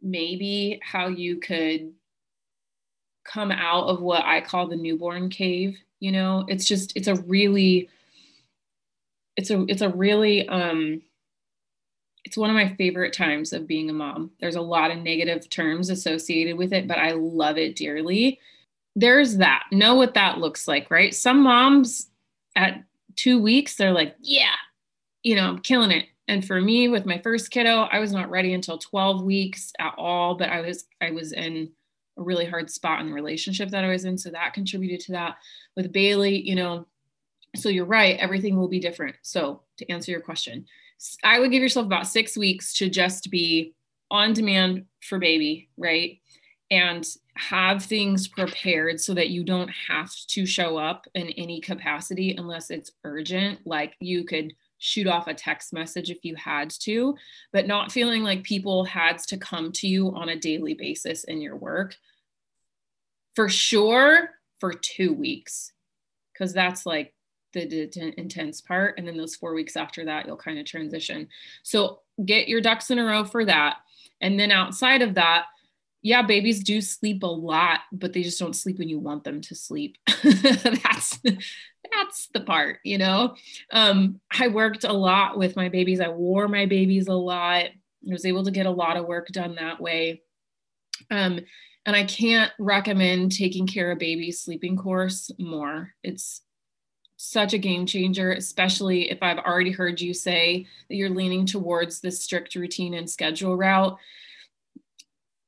maybe 0.00 0.80
how 0.82 1.08
you 1.08 1.36
could 1.40 1.92
come 3.24 3.50
out 3.50 3.88
of 3.88 4.00
what 4.00 4.24
i 4.24 4.40
call 4.40 4.68
the 4.68 4.76
newborn 4.76 5.28
cave 5.28 5.76
you 6.00 6.12
know? 6.12 6.44
It's 6.48 6.64
just 6.64 6.92
it's 6.96 7.08
a 7.08 7.14
really 7.22 7.88
it's 9.36 9.50
a 9.50 9.64
it's 9.68 9.82
a 9.82 9.88
really 9.88 10.48
um 10.48 11.02
it's 12.24 12.36
one 12.36 12.50
of 12.50 12.56
my 12.56 12.74
favorite 12.74 13.12
times 13.12 13.52
of 13.52 13.68
being 13.68 13.88
a 13.88 13.92
mom. 13.92 14.32
There's 14.40 14.56
a 14.56 14.60
lot 14.60 14.90
of 14.90 14.98
negative 14.98 15.48
terms 15.48 15.90
associated 15.90 16.58
with 16.58 16.72
it, 16.72 16.88
but 16.88 16.98
I 16.98 17.12
love 17.12 17.56
it 17.56 17.76
dearly. 17.76 18.40
There's 18.96 19.36
that. 19.36 19.62
Know 19.70 19.94
what 19.94 20.14
that 20.14 20.38
looks 20.38 20.66
like, 20.66 20.90
right? 20.90 21.14
Some 21.14 21.44
moms 21.44 22.08
at 22.56 22.82
two 23.14 23.40
weeks, 23.40 23.76
they're 23.76 23.92
like, 23.92 24.16
yeah, 24.20 24.56
you 25.22 25.36
know, 25.36 25.46
I'm 25.46 25.60
killing 25.60 25.92
it. 25.92 26.06
And 26.26 26.44
for 26.44 26.60
me, 26.60 26.88
with 26.88 27.06
my 27.06 27.18
first 27.18 27.52
kiddo, 27.52 27.82
I 27.82 28.00
was 28.00 28.12
not 28.12 28.30
ready 28.30 28.54
until 28.54 28.78
12 28.78 29.22
weeks 29.22 29.72
at 29.78 29.94
all, 29.96 30.34
but 30.34 30.48
I 30.48 30.62
was 30.62 30.84
I 31.00 31.12
was 31.12 31.32
in 31.32 31.70
a 32.18 32.22
really 32.22 32.46
hard 32.46 32.70
spot 32.70 33.00
in 33.00 33.06
the 33.06 33.12
relationship 33.12 33.68
that 33.70 33.84
I 33.84 33.88
was 33.88 34.04
in. 34.04 34.18
So 34.18 34.30
that 34.30 34.54
contributed 34.54 34.98
to 35.00 35.12
that. 35.12 35.36
With 35.76 35.92
Bailey, 35.92 36.40
you 36.40 36.56
know, 36.56 36.86
so 37.58 37.68
you're 37.68 37.84
right, 37.84 38.18
everything 38.18 38.56
will 38.56 38.68
be 38.68 38.80
different. 38.80 39.16
So 39.22 39.62
to 39.78 39.90
answer 39.90 40.10
your 40.10 40.20
question, 40.20 40.66
I 41.24 41.38
would 41.38 41.50
give 41.50 41.62
yourself 41.62 41.86
about 41.86 42.06
six 42.06 42.36
weeks 42.36 42.74
to 42.74 42.88
just 42.88 43.30
be 43.30 43.74
on 44.10 44.32
demand 44.32 44.86
for 45.02 45.18
baby, 45.18 45.68
right? 45.76 46.18
And 46.70 47.06
have 47.36 47.84
things 47.84 48.28
prepared 48.28 49.00
so 49.00 49.14
that 49.14 49.28
you 49.28 49.44
don't 49.44 49.70
have 49.88 50.10
to 50.28 50.46
show 50.46 50.78
up 50.78 51.06
in 51.14 51.28
any 51.30 51.60
capacity 51.60 52.34
unless 52.36 52.70
it's 52.70 52.92
urgent. 53.04 53.60
Like 53.66 53.94
you 54.00 54.24
could 54.24 54.54
shoot 54.78 55.06
off 55.06 55.26
a 55.26 55.34
text 55.34 55.72
message 55.72 56.10
if 56.10 56.24
you 56.24 56.34
had 56.34 56.70
to, 56.70 57.16
but 57.52 57.66
not 57.66 57.92
feeling 57.92 58.22
like 58.22 58.42
people 58.42 58.84
had 58.84 59.18
to 59.18 59.36
come 59.36 59.72
to 59.72 59.86
you 59.86 60.14
on 60.14 60.30
a 60.30 60.38
daily 60.38 60.74
basis 60.74 61.24
in 61.24 61.40
your 61.40 61.56
work. 61.56 61.94
For 63.34 63.48
sure, 63.48 64.30
for 64.60 64.72
two 64.72 65.12
weeks, 65.12 65.72
because 66.32 66.52
that's 66.52 66.86
like 66.86 67.12
the, 67.64 68.14
intense 68.18 68.60
part. 68.60 68.98
And 68.98 69.06
then 69.06 69.16
those 69.16 69.34
four 69.34 69.54
weeks 69.54 69.76
after 69.76 70.04
that, 70.04 70.26
you'll 70.26 70.36
kind 70.36 70.58
of 70.58 70.66
transition. 70.66 71.28
So 71.62 72.00
get 72.24 72.48
your 72.48 72.60
ducks 72.60 72.90
in 72.90 72.98
a 72.98 73.04
row 73.04 73.24
for 73.24 73.44
that. 73.44 73.78
And 74.20 74.38
then 74.38 74.50
outside 74.50 75.02
of 75.02 75.14
that, 75.14 75.46
yeah, 76.02 76.22
babies 76.22 76.62
do 76.62 76.80
sleep 76.80 77.22
a 77.22 77.26
lot, 77.26 77.80
but 77.90 78.12
they 78.12 78.22
just 78.22 78.38
don't 78.38 78.54
sleep 78.54 78.78
when 78.78 78.88
you 78.88 78.98
want 78.98 79.24
them 79.24 79.40
to 79.40 79.54
sleep. 79.54 79.96
that's 80.22 81.18
that's 81.92 82.28
the 82.32 82.40
part, 82.44 82.78
you 82.84 82.98
know. 82.98 83.34
Um, 83.72 84.20
I 84.38 84.48
worked 84.48 84.84
a 84.84 84.92
lot 84.92 85.38
with 85.38 85.56
my 85.56 85.68
babies. 85.68 86.00
I 86.00 86.08
wore 86.08 86.48
my 86.48 86.66
babies 86.66 87.08
a 87.08 87.14
lot. 87.14 87.64
I 87.64 87.72
was 88.12 88.24
able 88.24 88.44
to 88.44 88.50
get 88.50 88.66
a 88.66 88.70
lot 88.70 88.96
of 88.96 89.06
work 89.06 89.28
done 89.28 89.56
that 89.56 89.80
way. 89.80 90.22
Um, 91.10 91.40
and 91.86 91.94
I 91.94 92.04
can't 92.04 92.52
recommend 92.58 93.32
Taking 93.32 93.66
Cara 93.66 93.96
Babies 93.96 94.40
sleeping 94.40 94.76
course 94.76 95.30
more. 95.38 95.94
It's 96.02 96.42
such 97.16 97.54
a 97.54 97.58
game 97.58 97.86
changer, 97.86 98.32
especially 98.32 99.10
if 99.10 99.18
I've 99.22 99.38
already 99.38 99.72
heard 99.72 100.00
you 100.00 100.12
say 100.12 100.66
that 100.88 100.96
you're 100.96 101.10
leaning 101.10 101.46
towards 101.46 102.00
the 102.00 102.10
strict 102.10 102.54
routine 102.54 102.94
and 102.94 103.08
schedule 103.08 103.56
route. 103.56 103.96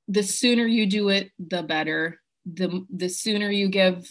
The 0.08 0.22
sooner 0.22 0.66
you 0.66 0.86
do 0.86 1.10
it, 1.10 1.30
the 1.38 1.62
better. 1.62 2.20
The, 2.46 2.86
the 2.88 3.08
sooner 3.08 3.50
you 3.50 3.68
give 3.68 4.10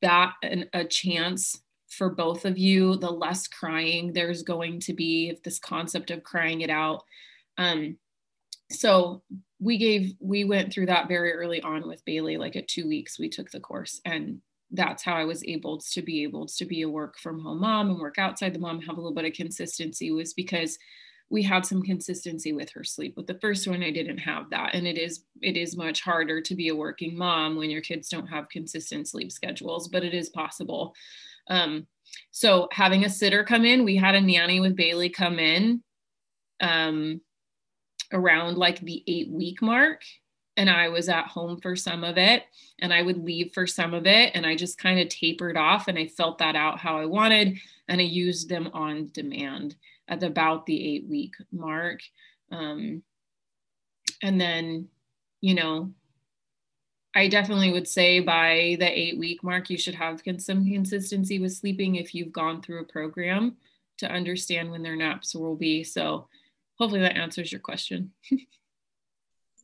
that 0.00 0.34
an, 0.42 0.68
a 0.72 0.84
chance 0.84 1.60
for 1.88 2.10
both 2.10 2.44
of 2.44 2.58
you, 2.58 2.96
the 2.96 3.10
less 3.10 3.46
crying 3.46 4.12
there's 4.12 4.42
going 4.42 4.80
to 4.80 4.92
be, 4.92 5.28
if 5.28 5.42
this 5.42 5.58
concept 5.58 6.10
of 6.10 6.24
crying 6.24 6.62
it 6.62 6.70
out. 6.70 7.04
Um, 7.58 7.98
so 8.70 9.22
we 9.60 9.78
gave, 9.78 10.14
we 10.18 10.44
went 10.44 10.72
through 10.72 10.86
that 10.86 11.06
very 11.06 11.32
early 11.32 11.60
on 11.62 11.86
with 11.86 12.04
Bailey, 12.04 12.38
like 12.38 12.56
at 12.56 12.66
two 12.66 12.88
weeks, 12.88 13.18
we 13.18 13.28
took 13.28 13.50
the 13.50 13.60
course 13.60 14.00
and 14.04 14.40
that's 14.72 15.02
how 15.02 15.14
I 15.14 15.24
was 15.24 15.44
able 15.44 15.78
to 15.78 16.02
be 16.02 16.22
able 16.22 16.46
to 16.46 16.64
be 16.64 16.82
a 16.82 16.88
work 16.88 17.18
from 17.18 17.40
home 17.40 17.60
mom 17.60 17.90
and 17.90 18.00
work 18.00 18.18
outside 18.18 18.54
the 18.54 18.58
mom, 18.58 18.80
have 18.80 18.96
a 18.96 19.00
little 19.00 19.14
bit 19.14 19.26
of 19.26 19.34
consistency 19.34 20.10
was 20.10 20.32
because 20.34 20.78
we 21.30 21.42
had 21.42 21.64
some 21.64 21.82
consistency 21.82 22.52
with 22.52 22.70
her 22.70 22.84
sleep. 22.84 23.16
With 23.16 23.26
the 23.26 23.38
first 23.40 23.66
one, 23.66 23.82
I 23.82 23.90
didn't 23.90 24.18
have 24.18 24.50
that. 24.50 24.74
And 24.74 24.86
it 24.86 24.98
is 24.98 25.24
it 25.40 25.56
is 25.56 25.76
much 25.76 26.02
harder 26.02 26.40
to 26.42 26.54
be 26.54 26.68
a 26.68 26.76
working 26.76 27.16
mom 27.16 27.56
when 27.56 27.70
your 27.70 27.80
kids 27.80 28.08
don't 28.08 28.26
have 28.26 28.48
consistent 28.50 29.08
sleep 29.08 29.32
schedules, 29.32 29.88
but 29.88 30.04
it 30.04 30.12
is 30.12 30.28
possible. 30.28 30.94
Um, 31.48 31.86
so 32.30 32.68
having 32.70 33.04
a 33.04 33.10
sitter 33.10 33.44
come 33.44 33.64
in, 33.64 33.84
we 33.84 33.96
had 33.96 34.14
a 34.14 34.20
nanny 34.20 34.60
with 34.60 34.76
Bailey 34.76 35.08
come 35.08 35.38
in 35.38 35.82
um, 36.60 37.20
around 38.12 38.58
like 38.58 38.80
the 38.80 39.02
eight 39.06 39.30
week 39.30 39.62
mark 39.62 40.02
and 40.56 40.68
I 40.68 40.88
was 40.88 41.08
at 41.08 41.26
home 41.26 41.60
for 41.60 41.76
some 41.76 42.04
of 42.04 42.18
it 42.18 42.44
and 42.80 42.92
I 42.92 43.02
would 43.02 43.24
leave 43.24 43.52
for 43.52 43.66
some 43.66 43.94
of 43.94 44.06
it 44.06 44.32
and 44.34 44.46
I 44.46 44.54
just 44.54 44.78
kind 44.78 45.00
of 45.00 45.08
tapered 45.08 45.56
off 45.56 45.88
and 45.88 45.98
I 45.98 46.06
felt 46.06 46.38
that 46.38 46.56
out 46.56 46.78
how 46.78 46.98
I 46.98 47.06
wanted 47.06 47.58
and 47.88 48.00
I 48.00 48.04
used 48.04 48.48
them 48.48 48.68
on 48.72 49.10
demand 49.12 49.76
at 50.08 50.22
about 50.22 50.66
the 50.66 50.96
8 50.96 51.08
week 51.08 51.34
mark. 51.52 52.00
Um, 52.50 53.02
and 54.22 54.40
then 54.40 54.88
you 55.40 55.54
know 55.54 55.90
I 57.14 57.28
definitely 57.28 57.72
would 57.72 57.88
say 57.88 58.20
by 58.20 58.76
the 58.78 58.88
8 58.88 59.18
week 59.18 59.42
mark 59.42 59.70
you 59.70 59.78
should 59.78 59.94
have 59.94 60.22
some 60.38 60.64
consistency 60.70 61.38
with 61.38 61.52
sleeping 61.52 61.96
if 61.96 62.14
you've 62.14 62.32
gone 62.32 62.62
through 62.62 62.80
a 62.80 62.84
program 62.84 63.56
to 63.98 64.10
understand 64.10 64.70
when 64.70 64.82
their 64.82 64.96
naps 64.96 65.34
will 65.34 65.54
be. 65.54 65.84
So 65.84 66.26
hopefully 66.78 67.02
that 67.02 67.16
answers 67.16 67.52
your 67.52 67.60
question 67.60 68.12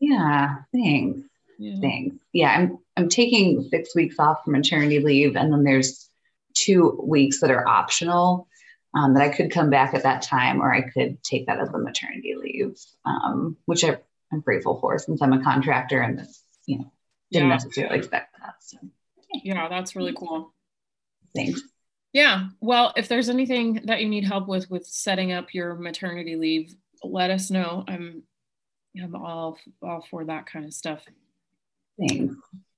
Yeah, 0.01 0.57
thanks. 0.73 1.21
Yeah. 1.59 1.81
Thanks. 1.81 2.17
Yeah, 2.33 2.51
I'm 2.51 2.79
I'm 2.97 3.09
taking 3.09 3.69
six 3.69 3.95
weeks 3.95 4.17
off 4.19 4.39
for 4.45 4.51
maternity 4.51 5.01
leave, 5.01 5.37
and 5.37 5.53
then 5.53 5.65
there's 5.65 6.09
two 6.55 7.01
weeks 7.03 7.41
that 7.41 7.51
are 7.51 7.67
optional 7.67 8.49
um, 8.95 9.15
that 9.15 9.23
I 9.23 9.29
could 9.29 9.51
come 9.51 9.71
back 9.71 9.95
at 9.95 10.05
that 10.05 10.23
time, 10.23 10.61
or 10.61 10.73
I 10.73 10.83
could 10.83 11.23
take 11.23 11.47
that 11.47 11.61
as 11.61 11.69
a 11.69 11.79
maternity 11.79 12.35
leave, 12.41 12.77
um, 13.05 13.57
which 13.67 13.85
I, 13.85 13.99
am 14.33 14.41
grateful 14.41 14.79
for 14.81 14.99
since 14.99 15.21
I'm 15.23 15.33
a 15.33 15.43
contractor 15.43 16.01
and 16.01 16.19
this, 16.19 16.43
you 16.67 16.79
know, 16.79 16.93
didn't 17.33 17.49
yeah. 17.49 17.55
necessarily 17.55 17.99
expect 17.99 18.37
that. 18.41 18.55
So. 18.61 18.79
Yeah, 19.43 19.69
that's 19.69 19.95
really 19.95 20.15
cool. 20.15 20.55
Thanks. 21.35 21.63
Yeah. 22.13 22.49
Well, 22.61 22.93
if 22.97 23.09
there's 23.09 23.29
anything 23.29 23.83
that 23.85 24.01
you 24.01 24.09
need 24.09 24.25
help 24.25 24.49
with 24.49 24.71
with 24.71 24.87
setting 24.87 25.33
up 25.33 25.53
your 25.53 25.75
maternity 25.75 26.37
leave, 26.37 26.75
let 27.05 27.31
us 27.31 27.51
know. 27.51 27.85
I'm 27.87 28.23
I'm 29.03 29.15
all 29.15 29.59
all 29.83 30.05
for 30.11 30.25
that 30.25 30.47
kind 30.47 30.65
of 30.65 30.73
stuff. 30.73 31.05
Thanks. 31.99 32.35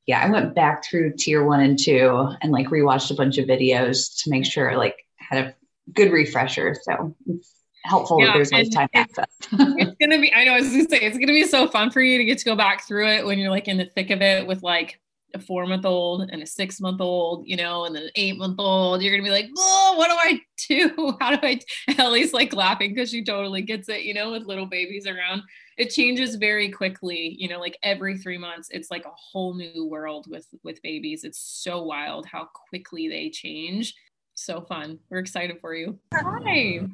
Yeah, 0.07 0.21
I 0.21 0.31
went 0.31 0.55
back 0.55 0.85
through 0.85 1.15
tier 1.17 1.45
one 1.45 1.61
and 1.61 1.79
two 1.79 2.29
and 2.41 2.50
like 2.50 2.69
rewatched 2.69 3.11
a 3.11 3.15
bunch 3.15 3.39
of 3.39 3.47
videos 3.47 4.23
to 4.23 4.31
make 4.31 4.45
sure 4.45 4.77
like 4.77 4.97
had 5.17 5.45
a 5.45 5.55
good 5.93 6.11
refresher. 6.11 6.75
So 6.83 7.15
it's 7.27 7.55
helpful 7.85 8.21
yeah, 8.21 8.27
that 8.27 8.35
there's 8.35 8.53
lifetime 8.53 8.89
access. 8.95 9.27
it's 9.53 9.97
gonna 10.00 10.21
be, 10.21 10.33
I 10.35 10.45
know 10.45 10.55
I 10.55 10.61
was 10.61 10.71
gonna 10.71 10.89
say 10.89 11.00
it's 11.00 11.19
gonna 11.19 11.27
be 11.27 11.45
so 11.45 11.69
fun 11.69 11.91
for 11.91 12.00
you 12.00 12.19
to 12.19 12.25
get 12.25 12.39
to 12.39 12.45
go 12.45 12.57
back 12.57 12.87
through 12.87 13.09
it 13.09 13.27
when 13.27 13.39
you're 13.39 13.50
like 13.50 13.69
in 13.69 13.77
the 13.77 13.85
thick 13.85 14.11
of 14.11 14.21
it 14.23 14.47
with 14.47 14.62
like 14.62 15.00
a 15.35 15.39
four 15.39 15.67
month 15.67 15.85
old 15.85 16.29
and 16.31 16.43
a 16.43 16.47
six 16.47 16.81
month 16.81 17.00
old, 17.00 17.47
you 17.47 17.57
know, 17.57 17.85
and 17.85 17.95
then 17.95 18.05
an 18.05 18.11
eight 18.17 18.37
month 18.37 18.57
old, 18.59 19.03
you're 19.03 19.12
gonna 19.12 19.27
be 19.27 19.31
like, 19.31 19.49
oh, 19.57 19.95
what 19.97 20.09
do 20.09 20.17
I 20.17 20.41
do? 20.69 21.17
How 21.21 21.37
do 21.37 21.47
I? 21.47 21.61
Ellie's 21.99 22.33
like 22.33 22.53
laughing 22.53 22.95
because 22.95 23.11
she 23.11 23.25
totally 23.25 23.62
gets 23.62 23.89
it, 23.89 24.03
you 24.03 24.15
know, 24.15 24.33
with 24.33 24.47
little 24.47 24.67
babies 24.67 25.07
around. 25.07 25.43
It 25.81 25.89
changes 25.89 26.35
very 26.35 26.71
quickly, 26.71 27.35
you 27.39 27.49
know, 27.49 27.59
like 27.59 27.79
every 27.83 28.19
three 28.19 28.37
months, 28.37 28.69
it's 28.71 28.91
like 28.91 29.07
a 29.07 29.13
whole 29.17 29.55
new 29.55 29.87
world 29.87 30.27
with 30.29 30.47
with 30.63 30.83
babies. 30.83 31.25
It's 31.25 31.41
so 31.41 31.83
wild 31.83 32.27
how 32.27 32.51
quickly 32.69 33.09
they 33.09 33.31
change. 33.31 33.95
So 34.35 34.61
fun. 34.61 34.99
We're 35.09 35.21
excited 35.21 35.57
for 35.59 35.75
you. 35.75 35.99
Hi. 36.13 36.81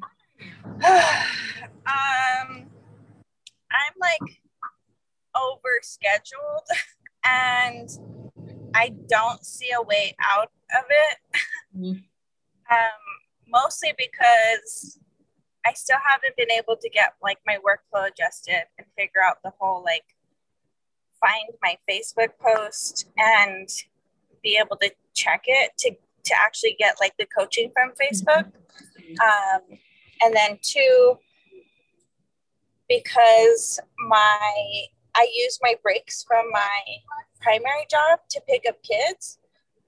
um, 0.85 2.69
I'm 3.69 3.95
like 3.99 4.39
over 5.35 5.79
scheduled 5.81 6.67
and 7.25 7.89
I 8.73 8.93
don't 9.09 9.45
see 9.45 9.71
a 9.77 9.81
way 9.81 10.15
out 10.31 10.51
of 10.79 10.85
it. 10.89 11.41
Mm-hmm. 11.75 12.73
um, 12.73 13.01
mostly 13.49 13.93
because 13.97 14.97
I 15.67 15.73
still 15.73 15.97
haven't 16.03 16.37
been 16.37 16.51
able 16.51 16.77
to 16.77 16.89
get 16.89 17.15
like 17.21 17.39
my 17.45 17.57
workflow 17.57 18.07
adjusted 18.07 18.63
and 18.77 18.87
figure 18.97 19.21
out 19.25 19.37
the 19.43 19.51
whole 19.59 19.83
like 19.83 20.05
find 21.19 21.49
my 21.61 21.77
Facebook 21.89 22.29
post 22.39 23.09
and 23.17 23.67
be 24.41 24.57
able 24.57 24.77
to 24.77 24.91
check 25.13 25.43
it 25.47 25.71
to 25.79 25.91
to 26.23 26.33
actually 26.37 26.75
get 26.77 26.95
like 26.99 27.15
the 27.17 27.25
coaching 27.25 27.71
from 27.73 27.91
Facebook. 27.91 28.51
Um, 29.23 29.61
and 30.23 30.35
then 30.35 30.59
two, 30.61 31.17
because 32.87 33.79
my 34.07 34.83
I 35.15 35.27
use 35.33 35.59
my 35.61 35.75
breaks 35.81 36.23
from 36.23 36.49
my 36.51 36.79
primary 37.41 37.87
job 37.89 38.19
to 38.29 38.41
pick 38.47 38.63
up 38.67 38.81
kids. 38.83 39.39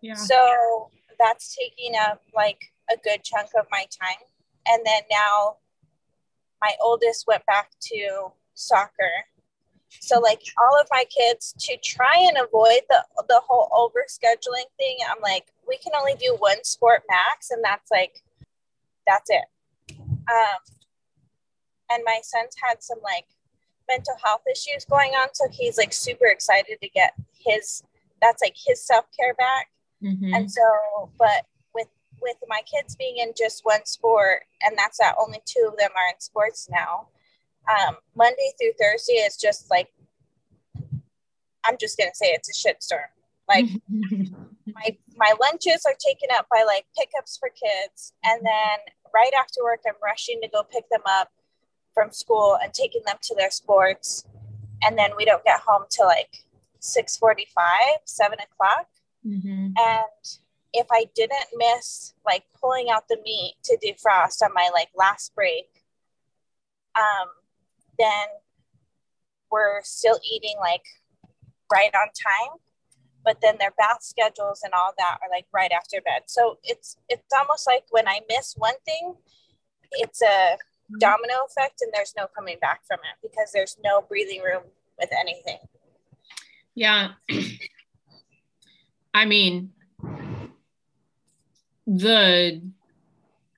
Yeah. 0.02 0.16
So 0.16 0.90
that's 1.20 1.56
taking 1.56 1.96
up 1.96 2.22
like 2.36 2.60
a 2.92 2.98
good 2.98 3.24
chunk 3.24 3.50
of 3.58 3.66
my 3.72 3.86
time. 4.02 4.24
And 4.68 4.82
then 4.86 5.02
now 5.12 5.58
my 6.62 6.74
oldest 6.82 7.26
went 7.28 7.46
back 7.46 7.72
to 7.82 8.32
soccer. 8.54 9.12
So 9.90 10.20
like 10.20 10.42
all 10.58 10.80
of 10.80 10.88
my 10.92 11.06
kids 11.06 11.54
to 11.60 11.78
try 11.84 12.16
and 12.18 12.38
avoid 12.38 12.82
the 12.90 13.04
the 13.28 13.42
whole 13.48 13.70
over 13.72 14.06
scheduling 14.08 14.70
thing, 14.78 14.98
I'm 15.10 15.22
like, 15.22 15.48
we 15.68 15.78
can 15.78 15.94
only 15.98 16.16
do 16.16 16.36
one 16.38 16.64
sport 16.64 17.04
max, 17.10 17.50
and 17.50 17.64
that's 17.64 17.90
like 17.90 18.24
that's 19.08 19.30
it. 19.30 19.46
Um, 19.90 20.60
and 21.92 22.04
my 22.06 22.20
son's 22.22 22.56
had 22.62 22.84
some 22.84 23.00
like 23.04 23.26
mental 23.90 24.16
health 24.24 24.44
issues 24.52 24.86
going 24.86 25.14
on, 25.14 25.30
so 25.34 25.46
he's 25.52 25.78
like 25.78 25.94
super 25.94 26.28
excited 26.28 26.78
to 26.82 26.90
get 26.90 27.14
his 27.34 27.84
that's 28.22 28.42
like 28.42 28.56
his 28.56 28.86
self 28.86 29.06
care 29.18 29.34
back. 29.34 29.68
Mm-hmm. 30.04 30.34
And 30.34 30.52
so, 30.52 31.10
but 31.18 31.46
with 32.22 32.38
my 32.48 32.62
kids 32.72 32.96
being 32.96 33.18
in 33.18 33.34
just 33.38 33.62
one 33.64 33.86
sport, 33.86 34.44
and 34.62 34.78
that's 34.78 34.98
that 35.00 35.16
only 35.20 35.42
two 35.46 35.70
of 35.72 35.78
them 35.78 35.92
are 35.96 36.10
in 36.14 36.20
sports 36.20 36.70
now. 36.72 37.08
Um, 37.70 37.98
Monday 38.16 38.52
through 38.60 38.74
Thursday 38.80 39.14
is 39.14 39.38
just 39.38 39.70
like 39.70 39.90
I'm 41.66 41.78
just 41.80 41.98
gonna 41.98 42.12
say 42.14 42.28
it's 42.28 42.50
a 42.50 42.68
shitstorm. 42.68 43.10
Like 43.48 43.66
my 44.68 44.98
my 45.18 45.34
lunches 45.42 45.86
are 45.86 45.96
taken 46.00 46.30
up 46.34 46.48
by 46.52 46.64
like 46.66 46.86
pickups 46.98 47.38
for 47.38 47.50
kids, 47.50 48.14
and 48.24 48.42
then 48.46 48.78
right 49.14 49.34
after 49.40 49.64
work 49.64 49.82
I'm 49.88 49.96
rushing 50.04 50.40
to 50.42 50.50
go 50.50 50.64
pick 50.64 50.90
them 50.90 51.02
up 51.06 51.30
from 51.94 52.12
school 52.12 52.58
and 52.62 52.74
taking 52.74 53.02
them 53.06 53.18
to 53.24 53.36
their 53.36 53.52
sports, 53.52 54.26
and 54.84 54.98
then 54.98 55.12
we 55.18 55.26
don't 55.26 55.44
get 55.44 55.60
home 55.66 55.84
till 55.90 56.08
like 56.08 56.46
six 56.80 57.18
forty 57.18 57.48
five, 57.54 58.00
seven 58.06 58.40
o'clock. 58.40 58.88
Mm-hmm. 59.26 59.74
And 59.78 60.40
if 60.74 60.88
I 60.92 61.06
didn't 61.16 61.48
miss 61.56 62.14
like 62.26 62.44
pulling 62.60 62.90
out 62.90 63.08
the 63.08 63.18
meat 63.24 63.56
to 63.66 63.78
defrost 63.78 64.42
on 64.44 64.54
my 64.54 64.70
like 64.74 64.90
last 64.96 65.34
break, 65.36 65.68
um, 66.96 67.30
then 67.98 68.28
we're 69.52 69.82
still 69.84 70.20
eating 70.32 70.56
like 70.60 70.84
right 71.72 71.94
on 71.94 72.08
time. 72.08 72.60
But 73.24 73.42
then 73.42 73.58
their 73.60 73.72
bath 73.78 74.02
schedules 74.02 74.62
and 74.64 74.74
all 74.74 74.94
that 74.98 75.18
are 75.22 75.30
like 75.30 75.46
right 75.54 75.72
after 75.72 76.02
bed. 76.02 76.24
So 76.28 76.58
it's 76.64 76.98
it's 77.10 77.34
almost 77.38 77.68
like 77.68 77.84
when 77.90 78.08
I 78.08 78.22
miss 78.30 78.54
one 78.58 78.80
thing, 78.86 79.16
it's 79.94 80.22
a 80.22 80.58
domino 81.00 81.34
effect 81.48 81.82
and 81.82 81.92
there's 81.94 82.14
no 82.18 82.28
coming 82.36 82.58
back 82.62 82.82
from 82.88 83.00
it 83.00 83.28
because 83.28 83.52
there's 83.52 83.78
no 83.84 84.02
breathing 84.02 84.42
room 84.42 84.64
with 84.98 85.10
anything. 85.20 85.60
Yeah. 86.76 87.12
I 89.14 89.26
mean, 89.26 89.74
the 91.98 92.62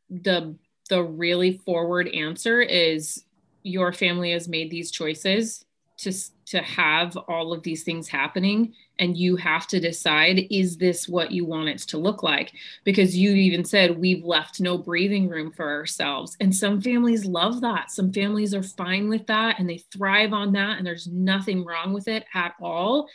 the 0.10 0.56
the 0.90 1.04
really 1.04 1.58
forward 1.58 2.08
answer 2.10 2.62
is 2.62 3.26
your 3.64 3.92
family 3.92 4.32
has 4.32 4.48
made 4.48 4.72
these 4.72 4.90
choices 4.90 5.66
to 5.98 6.14
to 6.46 6.60
have 6.60 7.18
all 7.28 7.52
of 7.52 7.62
these 7.64 7.84
things 7.84 8.08
happening 8.08 8.74
and 9.02 9.18
you 9.18 9.36
have 9.36 9.66
to 9.68 9.80
decide 9.80 10.46
is 10.52 10.78
this 10.78 11.10
what 11.10 11.32
you 11.32 11.44
want 11.44 11.68
it 11.68 11.80
to 11.80 11.98
look 11.98 12.22
like? 12.22 12.54
Because 12.84 13.18
you 13.18 13.32
even 13.32 13.66
said 13.66 13.98
we've 13.98 14.24
left 14.24 14.62
no 14.62 14.78
breathing 14.78 15.28
room 15.28 15.52
for 15.52 15.68
ourselves. 15.68 16.38
And 16.40 16.56
some 16.56 16.80
families 16.80 17.26
love 17.26 17.62
that. 17.62 17.90
Some 17.90 18.14
families 18.14 18.54
are 18.54 18.62
fine 18.62 19.10
with 19.10 19.26
that 19.26 19.60
and 19.60 19.68
they 19.68 19.80
thrive 19.80 20.34
on 20.34 20.54
that 20.54 20.78
and 20.78 20.86
there's 20.86 21.08
nothing 21.08 21.66
wrong 21.66 21.94
with 21.94 22.08
it 22.08 22.26
at 22.36 22.54
all. 22.62 23.10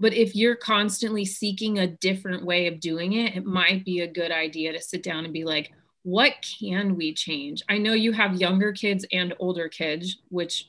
But 0.00 0.12
if 0.12 0.34
you're 0.34 0.56
constantly 0.56 1.24
seeking 1.24 1.78
a 1.78 1.86
different 1.86 2.44
way 2.44 2.66
of 2.66 2.80
doing 2.80 3.12
it, 3.12 3.36
it 3.36 3.44
might 3.44 3.84
be 3.84 4.00
a 4.00 4.12
good 4.12 4.32
idea 4.32 4.72
to 4.72 4.82
sit 4.82 5.04
down 5.04 5.24
and 5.24 5.32
be 5.32 5.44
like, 5.44 5.72
what 6.02 6.32
can 6.42 6.96
we 6.96 7.14
change? 7.14 7.62
I 7.68 7.78
know 7.78 7.92
you 7.92 8.10
have 8.10 8.40
younger 8.40 8.72
kids 8.72 9.06
and 9.12 9.34
older 9.38 9.68
kids, 9.68 10.18
which 10.30 10.68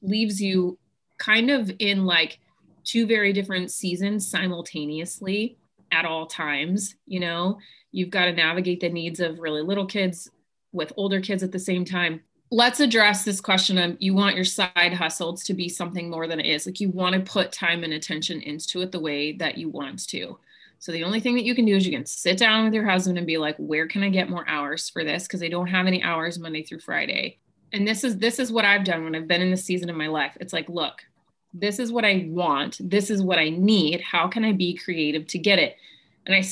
leaves 0.00 0.40
you 0.40 0.78
kind 1.18 1.50
of 1.50 1.70
in 1.78 2.06
like 2.06 2.38
two 2.88 3.06
very 3.06 3.32
different 3.32 3.70
seasons 3.70 4.28
simultaneously 4.28 5.58
at 5.92 6.04
all 6.04 6.26
times. 6.26 6.94
You 7.06 7.20
know, 7.20 7.58
you've 7.92 8.10
got 8.10 8.24
to 8.26 8.32
navigate 8.32 8.80
the 8.80 8.88
needs 8.88 9.20
of 9.20 9.38
really 9.38 9.62
little 9.62 9.86
kids 9.86 10.30
with 10.72 10.92
older 10.96 11.20
kids 11.20 11.42
at 11.42 11.52
the 11.52 11.58
same 11.58 11.84
time 11.84 12.20
let's 12.50 12.80
address 12.80 13.24
this 13.24 13.40
question 13.40 13.78
of 13.78 13.96
you 14.00 14.14
want 14.14 14.36
your 14.36 14.44
side 14.44 14.92
hustles 14.94 15.44
to 15.44 15.54
be 15.54 15.68
something 15.68 16.10
more 16.10 16.26
than 16.26 16.40
it 16.40 16.46
is. 16.46 16.66
Like 16.66 16.80
you 16.80 16.90
want 16.90 17.14
to 17.14 17.32
put 17.32 17.52
time 17.52 17.84
and 17.84 17.92
attention 17.92 18.40
into 18.40 18.80
it 18.80 18.92
the 18.92 19.00
way 19.00 19.32
that 19.32 19.58
you 19.58 19.68
want 19.68 20.06
to. 20.08 20.38
So 20.78 20.92
the 20.92 21.04
only 21.04 21.20
thing 21.20 21.34
that 21.34 21.44
you 21.44 21.54
can 21.54 21.64
do 21.64 21.76
is 21.76 21.84
you 21.84 21.92
can 21.92 22.06
sit 22.06 22.38
down 22.38 22.64
with 22.64 22.72
your 22.72 22.88
husband 22.88 23.18
and 23.18 23.26
be 23.26 23.36
like, 23.36 23.56
where 23.56 23.88
can 23.88 24.02
I 24.02 24.10
get 24.10 24.30
more 24.30 24.48
hours 24.48 24.88
for 24.88 25.04
this? 25.04 25.24
Because 25.24 25.42
I 25.42 25.48
don't 25.48 25.66
have 25.66 25.86
any 25.86 26.02
hours 26.02 26.38
Monday 26.38 26.62
through 26.62 26.80
Friday. 26.80 27.38
And 27.72 27.86
this 27.86 28.04
is 28.04 28.16
this 28.16 28.38
is 28.38 28.50
what 28.50 28.64
I've 28.64 28.84
done 28.84 29.04
when 29.04 29.14
I've 29.14 29.28
been 29.28 29.42
in 29.42 29.50
the 29.50 29.56
season 29.56 29.90
of 29.90 29.96
my 29.96 30.06
life. 30.06 30.36
It's 30.40 30.52
like, 30.54 30.68
look, 30.68 31.02
this 31.52 31.78
is 31.78 31.90
what 31.90 32.04
I 32.04 32.26
want. 32.28 32.78
This 32.80 33.10
is 33.10 33.22
what 33.22 33.38
I 33.38 33.48
need. 33.48 34.00
How 34.00 34.28
can 34.28 34.44
I 34.44 34.52
be 34.52 34.74
creative 34.74 35.26
to 35.28 35.38
get 35.38 35.58
it? 35.58 35.76
And 36.26 36.34
I 36.34 36.44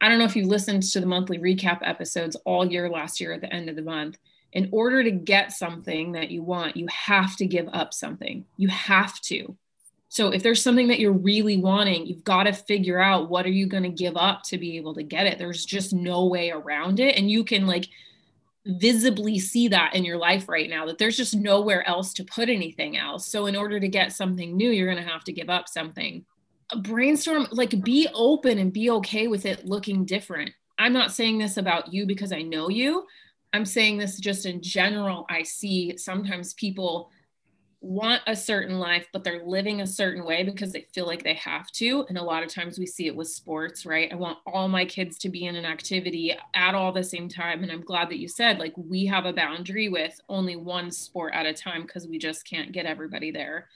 I 0.00 0.08
don't 0.08 0.18
know 0.18 0.24
if 0.24 0.34
you 0.34 0.46
listened 0.46 0.82
to 0.82 1.00
the 1.00 1.06
monthly 1.06 1.38
recap 1.38 1.78
episodes 1.82 2.36
all 2.44 2.66
year 2.66 2.90
last 2.90 3.20
year 3.20 3.32
at 3.32 3.40
the 3.40 3.52
end 3.52 3.70
of 3.70 3.76
the 3.76 3.82
month 3.82 4.18
in 4.52 4.68
order 4.72 5.02
to 5.02 5.10
get 5.10 5.52
something 5.52 6.12
that 6.12 6.30
you 6.30 6.42
want, 6.42 6.76
you 6.76 6.86
have 6.88 7.36
to 7.36 7.46
give 7.46 7.68
up 7.72 7.94
something. 7.94 8.44
You 8.56 8.68
have 8.68 9.20
to. 9.22 9.56
So 10.08 10.28
if 10.28 10.42
there's 10.42 10.60
something 10.60 10.88
that 10.88 10.98
you're 10.98 11.12
really 11.12 11.56
wanting, 11.56 12.06
you've 12.06 12.24
got 12.24 12.42
to 12.42 12.52
figure 12.52 13.00
out 13.00 13.30
what 13.30 13.46
are 13.46 13.50
you 13.50 13.66
going 13.66 13.84
to 13.84 13.88
give 13.88 14.16
up 14.16 14.42
to 14.44 14.58
be 14.58 14.76
able 14.76 14.94
to 14.94 15.02
get 15.02 15.26
it. 15.26 15.38
There's 15.38 15.64
just 15.64 15.94
no 15.94 16.26
way 16.26 16.50
around 16.50 17.00
it 17.00 17.16
and 17.16 17.30
you 17.30 17.44
can 17.44 17.66
like 17.66 17.88
visibly 18.66 19.38
see 19.38 19.68
that 19.68 19.94
in 19.94 20.04
your 20.04 20.16
life 20.16 20.48
right 20.48 20.70
now 20.70 20.86
that 20.86 20.98
there's 20.98 21.16
just 21.16 21.34
nowhere 21.34 21.86
else 21.88 22.12
to 22.14 22.24
put 22.24 22.48
anything 22.48 22.96
else. 22.96 23.26
So 23.26 23.46
in 23.46 23.56
order 23.56 23.80
to 23.80 23.88
get 23.88 24.12
something 24.12 24.56
new, 24.56 24.70
you're 24.70 24.92
going 24.92 25.04
to 25.04 25.10
have 25.10 25.24
to 25.24 25.32
give 25.32 25.50
up 25.50 25.68
something. 25.68 26.24
Brainstorm 26.80 27.48
like 27.50 27.82
be 27.82 28.08
open 28.14 28.58
and 28.58 28.72
be 28.72 28.90
okay 28.90 29.26
with 29.26 29.46
it 29.46 29.66
looking 29.66 30.04
different. 30.04 30.50
I'm 30.78 30.92
not 30.92 31.12
saying 31.12 31.38
this 31.38 31.56
about 31.56 31.92
you 31.92 32.06
because 32.06 32.32
I 32.32 32.42
know 32.42 32.68
you, 32.68 33.04
I'm 33.52 33.66
saying 33.66 33.98
this 33.98 34.18
just 34.18 34.46
in 34.46 34.62
general. 34.62 35.26
I 35.28 35.42
see 35.42 35.96
sometimes 35.98 36.54
people 36.54 37.10
want 37.82 38.22
a 38.28 38.36
certain 38.36 38.78
life, 38.78 39.08
but 39.12 39.24
they're 39.24 39.44
living 39.44 39.80
a 39.80 39.86
certain 39.86 40.24
way 40.24 40.44
because 40.44 40.70
they 40.72 40.86
feel 40.94 41.04
like 41.04 41.24
they 41.24 41.34
have 41.34 41.68
to. 41.72 42.06
And 42.08 42.16
a 42.16 42.22
lot 42.22 42.44
of 42.44 42.48
times 42.48 42.78
we 42.78 42.86
see 42.86 43.08
it 43.08 43.16
with 43.16 43.28
sports, 43.28 43.84
right? 43.84 44.10
I 44.10 44.14
want 44.14 44.38
all 44.46 44.68
my 44.68 44.84
kids 44.84 45.18
to 45.18 45.28
be 45.28 45.46
in 45.46 45.56
an 45.56 45.64
activity 45.64 46.36
at 46.54 46.76
all 46.76 46.92
the 46.92 47.02
same 47.02 47.28
time. 47.28 47.62
And 47.62 47.72
I'm 47.72 47.82
glad 47.82 48.08
that 48.10 48.20
you 48.20 48.28
said, 48.28 48.60
like, 48.60 48.72
we 48.76 49.04
have 49.06 49.26
a 49.26 49.32
boundary 49.32 49.88
with 49.88 50.18
only 50.28 50.54
one 50.54 50.92
sport 50.92 51.34
at 51.34 51.44
a 51.44 51.52
time 51.52 51.82
because 51.82 52.06
we 52.06 52.18
just 52.18 52.48
can't 52.48 52.70
get 52.70 52.86
everybody 52.86 53.32
there. 53.32 53.68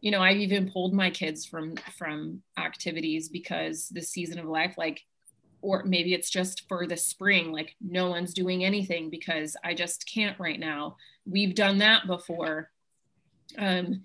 You 0.00 0.10
know, 0.10 0.22
I've 0.22 0.38
even 0.38 0.70
pulled 0.70 0.94
my 0.94 1.10
kids 1.10 1.44
from 1.44 1.76
from 1.96 2.42
activities 2.56 3.28
because 3.28 3.90
the 3.90 4.02
season 4.02 4.38
of 4.38 4.46
life, 4.46 4.74
like 4.78 5.04
or 5.60 5.84
maybe 5.84 6.12
it's 6.12 6.28
just 6.28 6.66
for 6.66 6.88
the 6.88 6.96
spring 6.96 7.52
like 7.52 7.76
no 7.80 8.10
one's 8.10 8.34
doing 8.34 8.64
anything 8.64 9.08
because 9.08 9.56
i 9.62 9.72
just 9.72 10.12
can't 10.12 10.36
right 10.40 10.58
now 10.58 10.96
we've 11.24 11.54
done 11.54 11.78
that 11.78 12.04
before 12.08 12.71
um, 13.58 14.02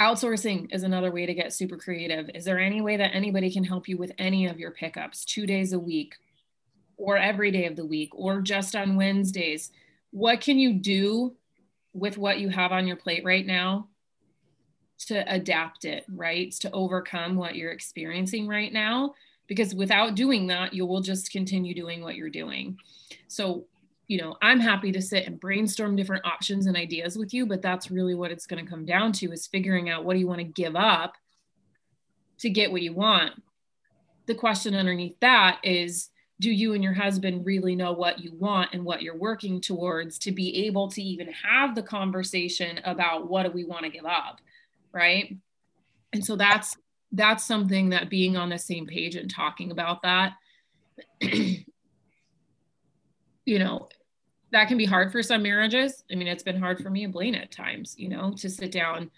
outsourcing 0.00 0.72
is 0.72 0.84
another 0.84 1.10
way 1.10 1.26
to 1.26 1.34
get 1.34 1.52
super 1.52 1.76
creative. 1.76 2.30
Is 2.34 2.44
there 2.44 2.58
any 2.58 2.80
way 2.80 2.96
that 2.96 3.14
anybody 3.14 3.50
can 3.50 3.64
help 3.64 3.88
you 3.88 3.96
with 3.98 4.12
any 4.18 4.46
of 4.46 4.58
your 4.58 4.70
pickups 4.70 5.24
two 5.24 5.46
days 5.46 5.72
a 5.72 5.78
week 5.78 6.14
or 6.96 7.16
every 7.16 7.50
day 7.50 7.66
of 7.66 7.76
the 7.76 7.86
week 7.86 8.10
or 8.12 8.40
just 8.40 8.76
on 8.76 8.96
wednesdays? 8.96 9.72
What 10.10 10.40
can 10.40 10.58
you 10.58 10.74
do 10.74 11.34
with 11.92 12.16
what 12.16 12.38
you 12.38 12.48
have 12.48 12.70
on 12.70 12.86
your 12.86 12.96
plate 12.96 13.24
right 13.24 13.46
now 13.46 13.88
to 15.06 15.24
adapt 15.32 15.84
it 15.84 16.04
right? 16.08 16.52
To 16.60 16.70
overcome 16.70 17.36
what 17.36 17.56
you're 17.56 17.72
experiencing 17.72 18.46
right 18.46 18.72
now? 18.72 19.14
Because 19.48 19.74
without 19.74 20.14
doing 20.14 20.46
that 20.48 20.74
you 20.74 20.86
will 20.86 21.00
just 21.00 21.32
continue 21.32 21.74
doing 21.74 22.02
what 22.02 22.14
you're 22.14 22.30
doing. 22.30 22.78
So 23.26 23.66
you 24.08 24.18
know 24.18 24.36
i'm 24.42 24.58
happy 24.58 24.90
to 24.90 25.00
sit 25.00 25.26
and 25.26 25.38
brainstorm 25.38 25.94
different 25.94 26.24
options 26.26 26.66
and 26.66 26.76
ideas 26.76 27.16
with 27.16 27.32
you 27.32 27.46
but 27.46 27.62
that's 27.62 27.90
really 27.90 28.14
what 28.14 28.30
it's 28.30 28.46
going 28.46 28.62
to 28.62 28.70
come 28.70 28.84
down 28.84 29.12
to 29.12 29.30
is 29.32 29.46
figuring 29.46 29.88
out 29.88 30.04
what 30.04 30.14
do 30.14 30.18
you 30.18 30.26
want 30.26 30.40
to 30.40 30.44
give 30.44 30.74
up 30.74 31.14
to 32.38 32.50
get 32.50 32.70
what 32.70 32.82
you 32.82 32.92
want. 32.92 33.42
The 34.26 34.34
question 34.34 34.74
underneath 34.74 35.18
that 35.20 35.60
is 35.62 36.10
do 36.40 36.50
you 36.52 36.74
and 36.74 36.84
your 36.84 36.94
husband 36.94 37.44
really 37.44 37.74
know 37.74 37.92
what 37.92 38.20
you 38.20 38.32
want 38.34 38.72
and 38.72 38.84
what 38.84 39.02
you're 39.02 39.16
working 39.16 39.60
towards 39.60 40.18
to 40.20 40.30
be 40.30 40.66
able 40.66 40.88
to 40.88 41.02
even 41.02 41.32
have 41.32 41.74
the 41.74 41.82
conversation 41.82 42.78
about 42.84 43.28
what 43.28 43.42
do 43.42 43.50
we 43.50 43.64
want 43.64 43.84
to 43.84 43.90
give 43.90 44.04
up 44.04 44.40
right? 44.90 45.36
And 46.12 46.24
so 46.24 46.36
that's 46.36 46.76
that's 47.12 47.44
something 47.44 47.90
that 47.90 48.08
being 48.08 48.36
on 48.36 48.48
the 48.48 48.58
same 48.58 48.86
page 48.86 49.16
and 49.16 49.30
talking 49.30 49.70
about 49.70 50.02
that 50.02 50.34
you 51.20 51.64
know 53.46 53.88
that 54.50 54.68
can 54.68 54.78
be 54.78 54.84
hard 54.84 55.12
for 55.12 55.22
some 55.22 55.42
marriages. 55.42 56.04
I 56.10 56.14
mean 56.14 56.28
it's 56.28 56.42
been 56.42 56.60
hard 56.60 56.82
for 56.82 56.90
me 56.90 57.04
and 57.04 57.12
blaine 57.12 57.34
at 57.34 57.50
times 57.50 57.94
you 57.98 58.08
know 58.08 58.32
to 58.38 58.48
sit 58.48 58.72
down 58.72 59.10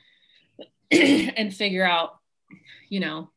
and 0.91 1.55
figure 1.55 1.85
out 1.85 2.19
you 2.89 3.01
know 3.01 3.31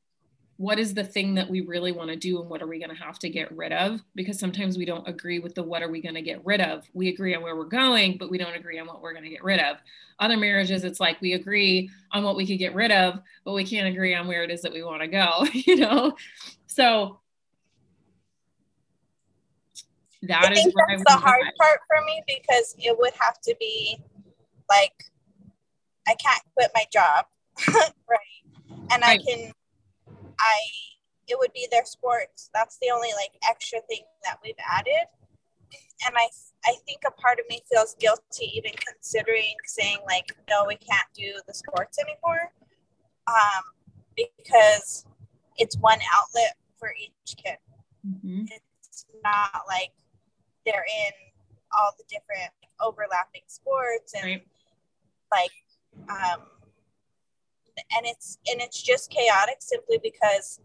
what 0.58 0.80
is 0.80 0.94
the 0.94 1.04
thing 1.04 1.34
that 1.36 1.50
we 1.50 1.62
really 1.62 1.92
want 1.92 2.10
to 2.10 2.16
do 2.16 2.40
and 2.40 2.50
what 2.50 2.62
are 2.62 2.68
we 2.68 2.78
going 2.78 2.96
to 2.96 3.04
have 3.04 3.18
to 3.20 3.30
get 3.30 3.52
rid 3.56 3.74
of? 3.74 4.00
Because 4.14 4.38
sometimes 4.40 4.78
we 4.78 4.86
don't 4.86 5.08
agree 5.08 5.40
with 5.40 5.56
the 5.56 5.64
what 5.64 5.82
are 5.82 5.90
we 5.90 6.00
going 6.00 6.16
to 6.16 6.22
get 6.22 6.46
rid 6.46 6.62
of. 6.62 6.88
We 6.94 7.10
agree 7.10 7.34
on 7.36 7.42
where 7.42 7.56
we're 7.56 7.66
going 7.66 8.18
but 8.18 8.30
we 8.30 8.38
don't 8.38 8.56
agree 8.56 8.80
on 8.80 8.88
what 8.88 9.02
we're 9.02 9.14
going 9.14 9.26
to 9.26 9.30
get 9.30 9.44
rid 9.44 9.60
of. 9.60 9.78
Other 10.20 10.38
marriages 10.38 10.84
it's 10.84 11.00
like 11.00 11.20
we 11.22 11.34
agree 11.34 11.90
on 12.12 12.24
what 12.24 12.36
we 12.36 12.46
could 12.46 12.60
get 12.60 12.76
rid 12.76 12.92
of 12.92 13.20
but 13.44 13.54
we 13.54 13.66
can't 13.66 13.88
agree 13.88 14.14
on 14.14 14.28
where 14.28 14.44
it 14.44 14.52
is 14.52 14.62
that 14.62 14.74
we 14.74 14.84
want 14.84 15.02
to 15.02 15.08
go 15.08 15.46
you 15.54 15.78
know? 15.78 16.16
So 16.68 17.20
that 20.28 20.52
I 20.52 20.56
think 20.56 20.74
that's 20.88 21.04
the 21.06 21.18
hard 21.18 21.44
part 21.60 21.80
for 21.88 22.06
me 22.06 22.24
because 22.28 22.76
it 22.78 22.98
would 22.98 23.14
have 23.20 23.40
to 23.42 23.56
be 23.60 23.98
like 24.70 24.94
I 26.08 26.16
can't 26.16 26.44
quit 26.56 26.72
my 26.76 26.86
job, 26.92 27.26
right? 27.68 28.44
And 28.92 29.02
right. 29.02 29.04
I 29.04 29.18
can 29.18 29.52
I 30.40 30.58
it 31.28 31.38
would 31.40 31.54
be 31.54 31.68
their 31.72 31.86
sports. 31.86 32.50
That's 32.54 32.78
the 32.82 32.92
only 32.94 33.10
like 33.16 33.32
extra 33.50 33.80
thing 33.90 34.04
that 34.26 34.40
we've 34.44 34.56
added. 34.72 35.08
And 36.06 36.16
I 36.16 36.28
I 36.66 36.76
think 36.86 37.02
a 37.08 37.12
part 37.12 37.40
of 37.40 37.46
me 37.50 37.62
feels 37.72 37.96
guilty 38.00 38.52
even 38.56 38.72
considering 38.88 39.56
saying 39.66 39.98
like 40.06 40.28
no, 40.50 40.66
we 40.68 40.76
can't 40.76 41.08
do 41.14 41.34
the 41.48 41.54
sports 41.54 41.98
anymore. 42.00 42.52
Um, 43.28 43.64
because 44.16 45.06
it's 45.58 45.78
one 45.78 46.00
outlet 46.14 46.56
for 46.78 46.94
each 47.00 47.38
kid. 47.38 47.58
Mm-hmm. 48.06 48.46
It's 48.52 49.06
not 49.24 49.64
like 49.68 49.92
they're 50.66 50.86
in 51.06 51.12
all 51.74 51.92
the 51.98 52.04
different 52.10 52.52
like, 52.62 52.72
overlapping 52.82 53.42
sports 53.48 54.14
and 54.14 54.24
right. 54.24 54.48
like 55.32 55.52
um 56.10 56.42
and 57.78 58.06
it's 58.06 58.38
and 58.52 58.62
it's 58.62 58.82
just 58.82 59.10
chaotic 59.10 59.58
simply 59.60 60.00
because 60.02 60.60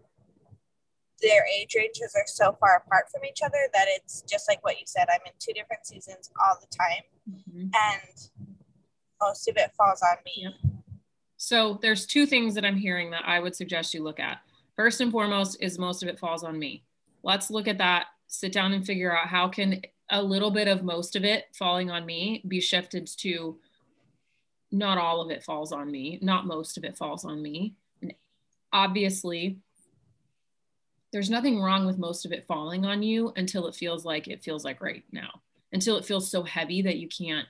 their 1.22 1.44
age 1.58 1.74
ranges 1.76 2.14
are 2.14 2.26
so 2.26 2.56
far 2.60 2.84
apart 2.86 3.06
from 3.10 3.24
each 3.24 3.40
other 3.42 3.58
that 3.72 3.86
it's 3.88 4.22
just 4.22 4.48
like 4.48 4.62
what 4.64 4.78
you 4.78 4.84
said 4.86 5.06
i'm 5.12 5.20
in 5.26 5.32
two 5.38 5.52
different 5.52 5.86
seasons 5.86 6.30
all 6.40 6.56
the 6.60 6.76
time 6.76 7.02
mm-hmm. 7.30 7.62
and 7.62 8.28
most 9.20 9.48
of 9.48 9.56
it 9.56 9.72
falls 9.76 10.02
on 10.02 10.16
me 10.24 10.44
yep. 10.44 10.52
so 11.36 11.78
there's 11.82 12.06
two 12.06 12.26
things 12.26 12.54
that 12.54 12.64
i'm 12.64 12.76
hearing 12.76 13.10
that 13.10 13.22
i 13.26 13.40
would 13.40 13.56
suggest 13.56 13.94
you 13.94 14.02
look 14.02 14.20
at 14.20 14.38
first 14.76 15.00
and 15.00 15.10
foremost 15.10 15.56
is 15.60 15.78
most 15.78 16.02
of 16.02 16.08
it 16.08 16.18
falls 16.18 16.44
on 16.44 16.58
me 16.58 16.84
let's 17.22 17.50
look 17.50 17.66
at 17.66 17.78
that 17.78 18.06
sit 18.28 18.52
down 18.52 18.72
and 18.72 18.86
figure 18.86 19.16
out 19.16 19.26
how 19.26 19.48
can 19.48 19.80
a 20.10 20.22
little 20.22 20.50
bit 20.50 20.68
of 20.68 20.84
most 20.84 21.16
of 21.16 21.24
it 21.24 21.46
falling 21.52 21.90
on 21.90 22.06
me 22.06 22.42
be 22.46 22.60
shifted 22.60 23.06
to 23.18 23.58
not 24.70 24.98
all 24.98 25.20
of 25.20 25.30
it 25.30 25.42
falls 25.42 25.72
on 25.72 25.90
me, 25.90 26.18
not 26.22 26.46
most 26.46 26.76
of 26.76 26.84
it 26.84 26.96
falls 26.96 27.24
on 27.24 27.42
me. 27.42 27.74
And 28.02 28.12
obviously, 28.72 29.58
there's 31.12 31.30
nothing 31.30 31.60
wrong 31.60 31.86
with 31.86 31.98
most 31.98 32.26
of 32.26 32.32
it 32.32 32.46
falling 32.46 32.84
on 32.84 33.02
you 33.02 33.32
until 33.36 33.66
it 33.66 33.74
feels 33.74 34.04
like 34.04 34.28
it 34.28 34.42
feels 34.42 34.64
like 34.64 34.82
right 34.82 35.04
now, 35.10 35.40
until 35.72 35.96
it 35.96 36.04
feels 36.04 36.30
so 36.30 36.42
heavy 36.42 36.82
that 36.82 36.98
you 36.98 37.08
can't 37.08 37.48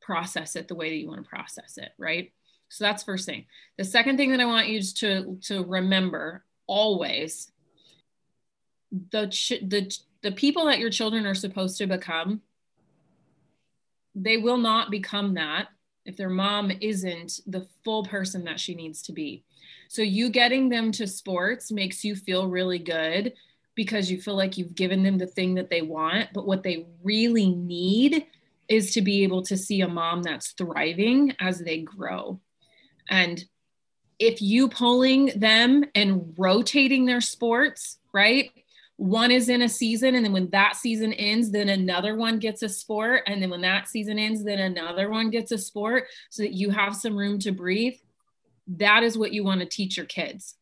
process 0.00 0.54
it 0.54 0.68
the 0.68 0.74
way 0.74 0.90
that 0.90 0.96
you 0.96 1.08
want 1.08 1.22
to 1.22 1.28
process 1.28 1.78
it, 1.78 1.90
right? 1.98 2.32
So 2.68 2.84
that's 2.84 3.02
first 3.02 3.26
thing. 3.26 3.46
The 3.76 3.84
second 3.84 4.16
thing 4.16 4.30
that 4.30 4.40
I 4.40 4.44
want 4.44 4.68
you 4.68 4.80
to 4.80 5.38
to 5.42 5.64
remember 5.64 6.44
always 6.68 7.50
the 9.10 9.26
the 9.62 9.96
the 10.22 10.32
people 10.32 10.66
that 10.66 10.78
your 10.78 10.90
children 10.90 11.26
are 11.26 11.34
supposed 11.34 11.78
to 11.78 11.86
become 11.86 12.40
they 14.16 14.38
will 14.38 14.56
not 14.56 14.90
become 14.90 15.34
that 15.34 15.68
if 16.06 16.16
their 16.16 16.30
mom 16.30 16.72
isn't 16.80 17.40
the 17.46 17.66
full 17.84 18.04
person 18.04 18.44
that 18.44 18.58
she 18.58 18.74
needs 18.74 19.02
to 19.02 19.12
be. 19.12 19.44
So, 19.88 20.02
you 20.02 20.30
getting 20.30 20.68
them 20.68 20.90
to 20.92 21.06
sports 21.06 21.70
makes 21.70 22.02
you 22.02 22.16
feel 22.16 22.48
really 22.48 22.78
good 22.78 23.34
because 23.74 24.10
you 24.10 24.20
feel 24.20 24.36
like 24.36 24.56
you've 24.56 24.74
given 24.74 25.02
them 25.02 25.18
the 25.18 25.26
thing 25.26 25.54
that 25.54 25.68
they 25.68 25.82
want. 25.82 26.30
But 26.32 26.46
what 26.46 26.62
they 26.62 26.86
really 27.02 27.50
need 27.50 28.26
is 28.68 28.92
to 28.94 29.02
be 29.02 29.22
able 29.22 29.42
to 29.42 29.56
see 29.56 29.82
a 29.82 29.88
mom 29.88 30.22
that's 30.22 30.52
thriving 30.52 31.36
as 31.38 31.58
they 31.58 31.78
grow. 31.82 32.40
And 33.08 33.44
if 34.18 34.40
you 34.40 34.68
pulling 34.68 35.26
them 35.38 35.84
and 35.94 36.34
rotating 36.38 37.04
their 37.04 37.20
sports, 37.20 37.98
right? 38.12 38.50
One 38.96 39.30
is 39.30 39.48
in 39.48 39.62
a 39.62 39.68
season 39.68 40.14
and 40.14 40.24
then 40.24 40.32
when 40.32 40.48
that 40.50 40.74
season 40.74 41.12
ends 41.12 41.50
then 41.50 41.68
another 41.68 42.16
one 42.16 42.38
gets 42.38 42.62
a 42.62 42.68
sport 42.68 43.22
and 43.26 43.42
then 43.42 43.50
when 43.50 43.60
that 43.60 43.88
season 43.88 44.18
ends 44.18 44.42
then 44.42 44.58
another 44.58 45.10
one 45.10 45.28
gets 45.28 45.52
a 45.52 45.58
sport 45.58 46.04
so 46.30 46.42
that 46.42 46.54
you 46.54 46.70
have 46.70 46.96
some 46.96 47.16
room 47.16 47.38
to 47.38 47.52
breathe 47.52 47.96
that 48.66 49.02
is 49.02 49.18
what 49.18 49.32
you 49.32 49.44
want 49.44 49.60
to 49.60 49.66
teach 49.66 49.96
your 49.96 50.06
kids 50.06 50.56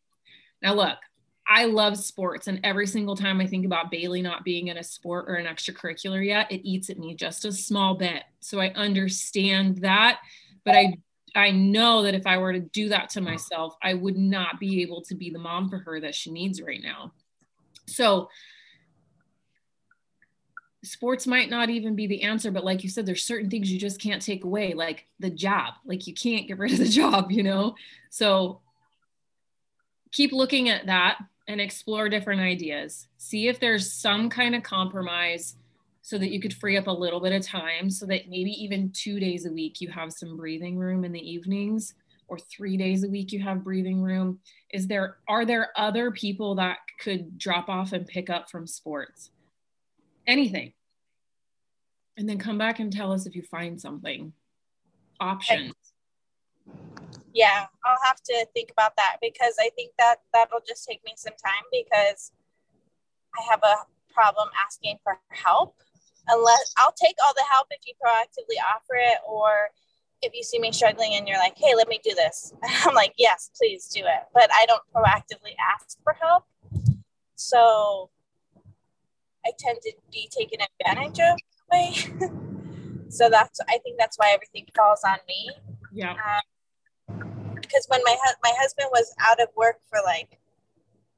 now 0.62 0.75
look 0.75 0.99
I 1.47 1.66
love 1.66 1.99
sports, 1.99 2.47
and 2.47 2.61
every 2.64 2.87
single 2.87 3.16
time 3.16 3.40
I 3.40 3.47
think 3.47 3.66
about 3.66 3.90
Bailey 3.90 4.23
not 4.23 4.44
being 4.44 4.68
in 4.68 4.79
a 4.79 4.83
sport 4.83 5.27
or 5.29 5.35
an 5.35 5.47
extracurricular 5.47 6.25
yet, 6.25 6.51
it 6.51 6.66
eats 6.66 6.88
at 6.88 6.99
me 6.99 7.14
just 7.14 7.44
a 7.44 7.53
small 7.53 7.94
bit. 7.97 8.23
So 8.40 8.61
I 8.61 8.70
understand 8.70 9.79
that, 9.79 10.20
but 10.64 10.75
I 10.75 10.94
I 11.35 11.51
know 11.51 12.03
that 12.05 12.14
if 12.14 12.27
I 12.27 12.38
were 12.38 12.53
to 12.53 12.61
do 12.61 12.88
that 12.90 13.11
to 13.11 13.20
myself, 13.20 13.77
I 13.83 13.94
would 13.94 14.16
not 14.16 14.61
be 14.61 14.83
able 14.83 15.03
to 15.03 15.16
be 15.16 15.31
the 15.31 15.38
mom 15.38 15.68
for 15.68 15.79
her 15.79 16.01
that 16.01 16.14
she 16.14 16.31
needs 16.31 16.62
right 16.62 16.81
now. 16.81 17.12
So 17.87 18.29
sports 20.83 21.27
might 21.27 21.51
not 21.51 21.70
even 21.70 21.94
be 21.97 22.07
the 22.07 22.23
answer, 22.23 22.51
but 22.51 22.64
like 22.64 22.83
you 22.83 22.90
said, 22.90 23.07
there's 23.07 23.23
certain 23.23 23.51
things 23.51 23.73
you 23.73 23.79
just 23.79 24.01
can't 24.01 24.23
take 24.23 24.44
away, 24.44 24.75
like 24.75 25.07
the 25.18 25.31
job. 25.31 25.75
Like 25.85 26.07
you 26.07 26.14
can't 26.14 26.47
get 26.47 26.59
rid 26.59 26.73
of 26.73 26.79
the 26.79 26.88
job, 26.88 27.33
you 27.33 27.42
know? 27.42 27.75
So 28.11 28.61
keep 30.12 30.33
looking 30.33 30.68
at 30.68 30.87
that 30.87 31.18
and 31.49 31.61
explore 31.61 32.09
different 32.09 32.40
ideas. 32.40 33.09
See 33.18 33.49
if 33.49 33.61
there's 33.61 33.92
some 33.92 34.31
kind 34.31 34.55
of 34.55 34.62
compromise 34.62 35.57
so 36.03 36.18
that 36.18 36.31
you 36.31 36.40
could 36.40 36.55
free 36.55 36.77
up 36.77 36.87
a 36.87 36.92
little 36.92 37.20
bit 37.20 37.33
of 37.33 37.42
time 37.42 37.90
so 37.90 38.07
that 38.07 38.29
maybe 38.29 38.51
even 38.62 38.90
two 38.90 39.18
days 39.18 39.47
a 39.47 39.53
week 39.53 39.81
you 39.81 39.88
have 39.88 40.12
some 40.12 40.37
breathing 40.37 40.77
room 40.77 41.05
in 41.05 41.12
the 41.12 41.31
evenings 41.31 41.94
or 42.29 42.39
three 42.39 42.77
days 42.77 43.05
a 43.05 43.09
week 43.09 43.33
you 43.33 43.43
have 43.43 43.65
breathing 43.65 44.01
room 44.03 44.39
is 44.73 44.87
there 44.87 45.19
are 45.29 45.45
there 45.45 45.71
other 45.77 46.11
people 46.11 46.55
that 46.57 46.79
could 47.01 47.39
drop 47.39 47.69
off 47.69 47.93
and 47.93 48.07
pick 48.07 48.31
up 48.31 48.51
from 48.51 48.67
sports? 48.67 49.31
Anything. 50.27 50.73
And 52.17 52.29
then 52.29 52.39
come 52.39 52.59
back 52.59 52.79
and 52.79 52.93
tell 52.93 53.13
us 53.13 53.27
if 53.27 53.35
you 53.35 53.43
find 53.43 53.81
something. 53.81 54.33
Options. 55.21 55.75
Yeah 57.33 57.67
i'll 57.85 58.05
have 58.05 58.21
to 58.23 58.47
think 58.55 58.71
about 58.71 58.97
that 58.97 59.17
because 59.21 59.55
i 59.61 59.69
think 59.77 59.93
that 59.99 60.17
that'll 60.33 60.63
just 60.67 60.87
take 60.89 61.05
me 61.05 61.13
some 61.17 61.35
time 61.35 61.65
because 61.71 62.33
i 63.37 63.43
have 63.51 63.61
a 63.63 63.77
problem 64.15 64.49
asking 64.65 64.97
for 65.03 65.19
help. 65.31 65.75
Unless 66.29 66.73
i'll 66.79 66.95
take 66.95 67.17
all 67.25 67.35
the 67.35 67.45
help 67.51 67.67
if 67.71 67.81
you 67.87 67.93
proactively 68.03 68.57
offer 68.65 68.95
it 68.95 69.19
or 69.29 69.69
if 70.25 70.35
you 70.35 70.43
see 70.43 70.59
me 70.59 70.73
struggling 70.73 71.15
and 71.15 71.29
you're 71.29 71.39
like, 71.39 71.57
hey, 71.57 71.75
let 71.77 71.89
me 71.89 72.01
do 72.03 72.15
this, 72.15 72.53
I'm 72.85 72.95
like, 72.95 73.15
yes, 73.19 73.51
please 73.57 73.89
do 73.89 74.01
it. 74.01 74.29
But 74.33 74.51
I 74.53 74.67
don't 74.67 74.83
proactively 74.95 75.55
ask 75.75 75.99
for 76.03 76.15
help. 76.21 76.45
So 77.37 78.11
I 79.47 79.53
tend 79.59 79.79
to 79.83 79.93
be 80.13 80.29
taken 80.37 80.61
advantage 80.81 81.21
of 81.21 81.39
way. 81.73 81.95
so 83.09 83.29
that's, 83.29 83.61
I 83.69 83.79
think 83.79 83.99
that's 83.99 84.19
why 84.19 84.33
everything 84.35 84.67
falls 84.75 85.01
on 85.07 85.19
me. 85.29 85.51
Yeah. 85.93 86.13
Um, 86.13 87.21
because 87.55 87.87
when 87.89 88.01
my, 88.05 88.17
hu- 88.25 88.41
my 88.43 88.53
husband 88.59 88.89
was 88.93 89.15
out 89.21 89.41
of 89.41 89.49
work 89.57 89.81
for 89.89 89.99
like 90.05 90.39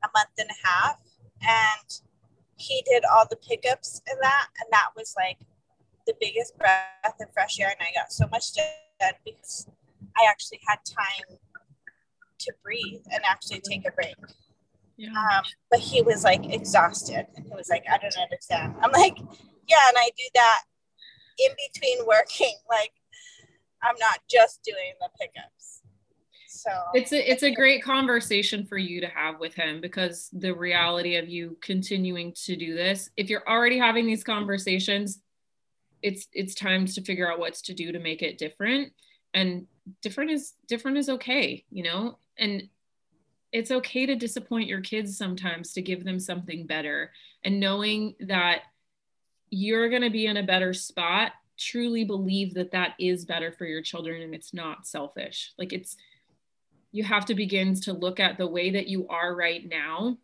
a 0.05 0.09
month 0.15 0.31
and 0.39 0.49
a 0.51 0.67
half 0.67 1.01
and 1.43 2.01
he 2.57 2.83
did 2.87 3.05
all 3.13 3.27
the 3.29 3.37
pickups 3.37 4.01
and 4.09 4.19
that, 4.23 4.47
and 4.61 4.69
that 4.73 4.89
was 4.97 5.15
like 5.17 5.39
the 6.07 6.15
biggest 6.21 6.57
breath 6.59 7.21
of 7.21 7.33
fresh 7.33 7.61
air. 7.61 7.69
And 7.69 7.81
I 7.81 7.93
got 7.99 8.13
so 8.13 8.27
much 8.31 8.55
done 8.55 8.65
because 9.25 9.67
I 10.17 10.27
actually 10.29 10.61
had 10.67 10.79
time 10.85 11.39
to 12.39 12.53
breathe 12.63 13.03
and 13.13 13.23
actually 13.25 13.61
take 13.61 13.87
a 13.87 13.93
break. 13.93 14.17
Yeah. 14.97 15.11
Um, 15.11 15.45
but 15.71 15.81
he 15.81 16.03
was 16.03 16.25
like 16.25 16.53
exhausted 16.53 17.27
and 17.37 17.45
he 17.45 17.55
was 17.55 17.69
like, 17.69 17.85
I 17.91 17.99
don't 17.99 18.17
understand. 18.17 18.75
I'm 18.83 18.93
like, 18.93 19.19
yeah, 19.19 19.89
and 19.89 19.97
I 19.99 20.11
do 20.17 20.25
that 20.35 20.63
in 21.39 21.53
between 21.73 22.07
working. 22.07 22.55
Like, 22.69 22.93
I'm 23.83 23.95
not 24.01 24.21
just 24.29 24.63
doing 24.65 24.95
the 25.01 25.09
pickups. 25.21 25.83
So 26.49 26.71
it's 26.95 27.13
a 27.13 27.31
it's 27.31 27.43
a 27.43 27.55
great 27.55 27.83
conversation 27.83 28.67
for 28.67 28.79
you 28.79 29.01
to 29.01 29.07
have 29.09 29.39
with 29.39 29.55
him 29.55 29.81
because 29.81 30.29
the 30.33 30.53
reality 30.53 31.17
of 31.17 31.29
you 31.29 31.57
continuing 31.61 32.33
to 32.45 32.57
do 32.57 32.75
this, 32.75 33.11
if 33.17 33.31
you're 33.31 33.49
already 33.49 33.79
having 33.79 34.07
these 34.07 34.25
conversations, 34.25 35.21
it's 36.07 36.29
it's 36.33 36.55
times 36.55 36.95
to 36.95 37.03
figure 37.03 37.31
out 37.31 37.41
what's 37.41 37.61
to 37.63 37.75
do 37.75 37.91
to 37.91 37.99
make 37.99 38.23
it 38.23 38.39
different. 38.39 38.93
And 39.35 39.67
different 40.03 40.31
is 40.31 40.55
different 40.69 40.99
is 40.99 41.09
okay 41.09 41.65
you 41.71 41.83
know? 41.83 42.19
And 42.39 42.69
it's 43.53 43.73
okay 43.73 44.07
to 44.07 44.15
disappoint 44.15 44.69
your 44.69 44.81
kids 44.81 45.19
sometimes 45.19 45.73
to 45.73 45.83
give 45.83 46.05
them 46.05 46.21
something 46.21 46.67
better. 46.67 47.11
And 47.43 47.59
knowing 47.59 48.15
that 48.21 48.63
you're 49.51 49.89
going 49.89 50.03
to 50.03 50.11
be 50.11 50.27
in 50.27 50.37
a 50.37 50.43
better 50.43 50.73
spot 50.73 51.33
truly 51.59 52.05
believe 52.05 52.55
that 52.55 52.73
that 52.73 52.95
is 53.01 53.25
better 53.25 53.51
for 53.51 53.65
your 53.65 53.83
children 53.83 54.23
and 54.23 54.35
it's 54.35 54.55
not 54.55 54.87
selfish. 54.87 55.53
Like 55.59 55.73
it's 55.73 55.97
you 56.93 57.03
have 57.03 57.27
to 57.27 57.35
begin 57.35 57.75
to 57.81 57.93
look 57.93 58.21
at 58.21 58.39
the 58.39 58.47
way 58.47 58.71
that 58.71 58.87
you 58.87 59.09
are 59.09 59.35
right 59.35 59.69
now. 59.69 60.19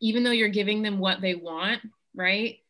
Even 0.00 0.22
though 0.22 0.30
you're 0.30 0.48
giving 0.48 0.80
them 0.80 0.98
what 0.98 1.20
they 1.20 1.34
want 1.34 1.82
right 2.14 2.60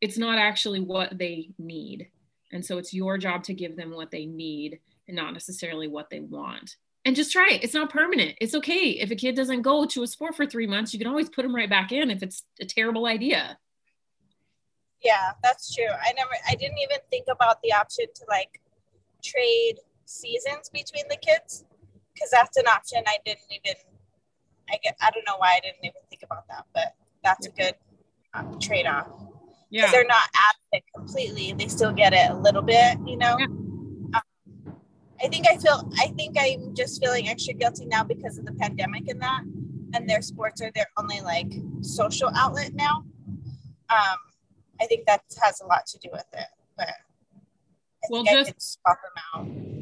it's 0.00 0.18
not 0.18 0.38
actually 0.38 0.80
what 0.80 1.16
they 1.18 1.50
need 1.58 2.08
and 2.52 2.64
so 2.64 2.78
it's 2.78 2.94
your 2.94 3.18
job 3.18 3.42
to 3.42 3.54
give 3.54 3.76
them 3.76 3.90
what 3.90 4.10
they 4.10 4.26
need 4.26 4.78
and 5.08 5.16
not 5.16 5.32
necessarily 5.32 5.88
what 5.88 6.10
they 6.10 6.20
want 6.20 6.76
and 7.06 7.14
just 7.14 7.30
try 7.30 7.46
it. 7.52 7.62
It's 7.62 7.72
not 7.72 7.88
permanent. 7.88 8.36
It's 8.40 8.54
okay. 8.56 8.90
If 9.00 9.12
a 9.12 9.14
kid 9.14 9.36
doesn't 9.36 9.62
go 9.62 9.86
to 9.86 10.02
a 10.02 10.08
sport 10.08 10.34
for 10.34 10.44
three 10.44 10.66
months, 10.66 10.92
you 10.92 10.98
can 10.98 11.06
always 11.06 11.28
put 11.28 11.42
them 11.42 11.54
right 11.54 11.70
back 11.70 11.92
in 11.92 12.10
if 12.10 12.20
it's 12.20 12.42
a 12.60 12.64
terrible 12.66 13.06
idea. 13.06 13.56
Yeah, 15.04 15.30
that's 15.40 15.72
true. 15.72 15.86
I 15.86 16.12
never, 16.16 16.32
I 16.48 16.56
didn't 16.56 16.78
even 16.78 16.98
think 17.08 17.26
about 17.30 17.62
the 17.62 17.72
option 17.72 18.06
to 18.12 18.24
like 18.28 18.60
trade 19.22 19.76
seasons 20.04 20.68
between 20.72 21.04
the 21.08 21.16
kids 21.16 21.64
because 22.12 22.30
that's 22.32 22.56
an 22.56 22.66
option 22.66 23.04
I 23.06 23.18
didn't 23.24 23.44
even, 23.52 23.74
I 24.68 24.78
get, 24.82 24.96
I 25.00 25.10
don't 25.12 25.24
know 25.28 25.36
why 25.38 25.54
I 25.58 25.60
didn't 25.60 25.84
even 25.84 26.02
think 26.10 26.22
about 26.24 26.48
that, 26.48 26.64
but 26.74 26.96
that's 27.22 27.46
a 27.46 27.50
good 27.50 27.74
um, 28.34 28.58
trade 28.58 28.86
off. 28.86 29.08
Yeah. 29.70 29.90
They're 29.90 30.06
not 30.06 30.28
at 30.34 30.56
it 30.78 30.84
completely. 30.94 31.52
They 31.52 31.68
still 31.68 31.92
get 31.92 32.12
it 32.12 32.30
a 32.30 32.36
little 32.36 32.62
bit, 32.62 32.98
you 33.06 33.16
know? 33.16 33.36
Yeah 33.38 33.46
I 35.22 35.28
think 35.28 35.46
I 35.48 35.56
feel 35.56 35.90
I 35.98 36.08
think 36.08 36.36
I'm 36.38 36.74
just 36.74 37.02
feeling 37.02 37.28
extra 37.28 37.54
guilty 37.54 37.86
now 37.86 38.04
because 38.04 38.38
of 38.38 38.44
the 38.44 38.52
pandemic 38.52 39.08
and 39.08 39.20
that, 39.22 39.42
and 39.94 40.08
their 40.08 40.22
sports 40.22 40.60
are 40.60 40.70
their 40.74 40.88
only 40.98 41.20
like 41.20 41.52
social 41.80 42.30
outlet 42.36 42.74
now. 42.74 43.04
Um, 43.88 44.16
I 44.80 44.86
think 44.86 45.06
that 45.06 45.22
has 45.42 45.60
a 45.60 45.66
lot 45.66 45.86
to 45.86 45.98
do 45.98 46.08
with 46.12 46.26
it, 46.32 46.46
but 46.76 46.88
I 46.88 48.08
well, 48.10 48.24
just 48.24 48.74
swap 48.74 48.98
them 49.02 49.22
out 49.34 49.75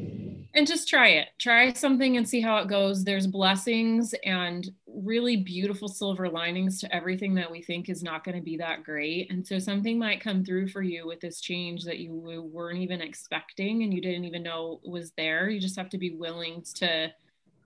and 0.54 0.66
just 0.66 0.88
try 0.88 1.08
it. 1.08 1.28
Try 1.38 1.72
something 1.72 2.16
and 2.16 2.28
see 2.28 2.40
how 2.40 2.58
it 2.58 2.68
goes. 2.68 3.02
There's 3.02 3.26
blessings 3.26 4.14
and 4.24 4.70
really 4.86 5.36
beautiful 5.36 5.88
silver 5.88 6.28
linings 6.28 6.80
to 6.80 6.94
everything 6.94 7.34
that 7.34 7.50
we 7.50 7.60
think 7.60 7.88
is 7.88 8.04
not 8.04 8.22
going 8.22 8.36
to 8.36 8.42
be 8.42 8.56
that 8.58 8.84
great. 8.84 9.30
And 9.30 9.44
so 9.44 9.58
something 9.58 9.98
might 9.98 10.20
come 10.20 10.44
through 10.44 10.68
for 10.68 10.82
you 10.82 11.06
with 11.06 11.20
this 11.20 11.40
change 11.40 11.84
that 11.84 11.98
you 11.98 12.14
weren't 12.52 12.78
even 12.78 13.00
expecting 13.00 13.82
and 13.82 13.92
you 13.92 14.00
didn't 14.00 14.24
even 14.24 14.44
know 14.44 14.80
was 14.84 15.10
there. 15.16 15.48
You 15.48 15.60
just 15.60 15.76
have 15.76 15.90
to 15.90 15.98
be 15.98 16.10
willing 16.10 16.64
to 16.76 17.12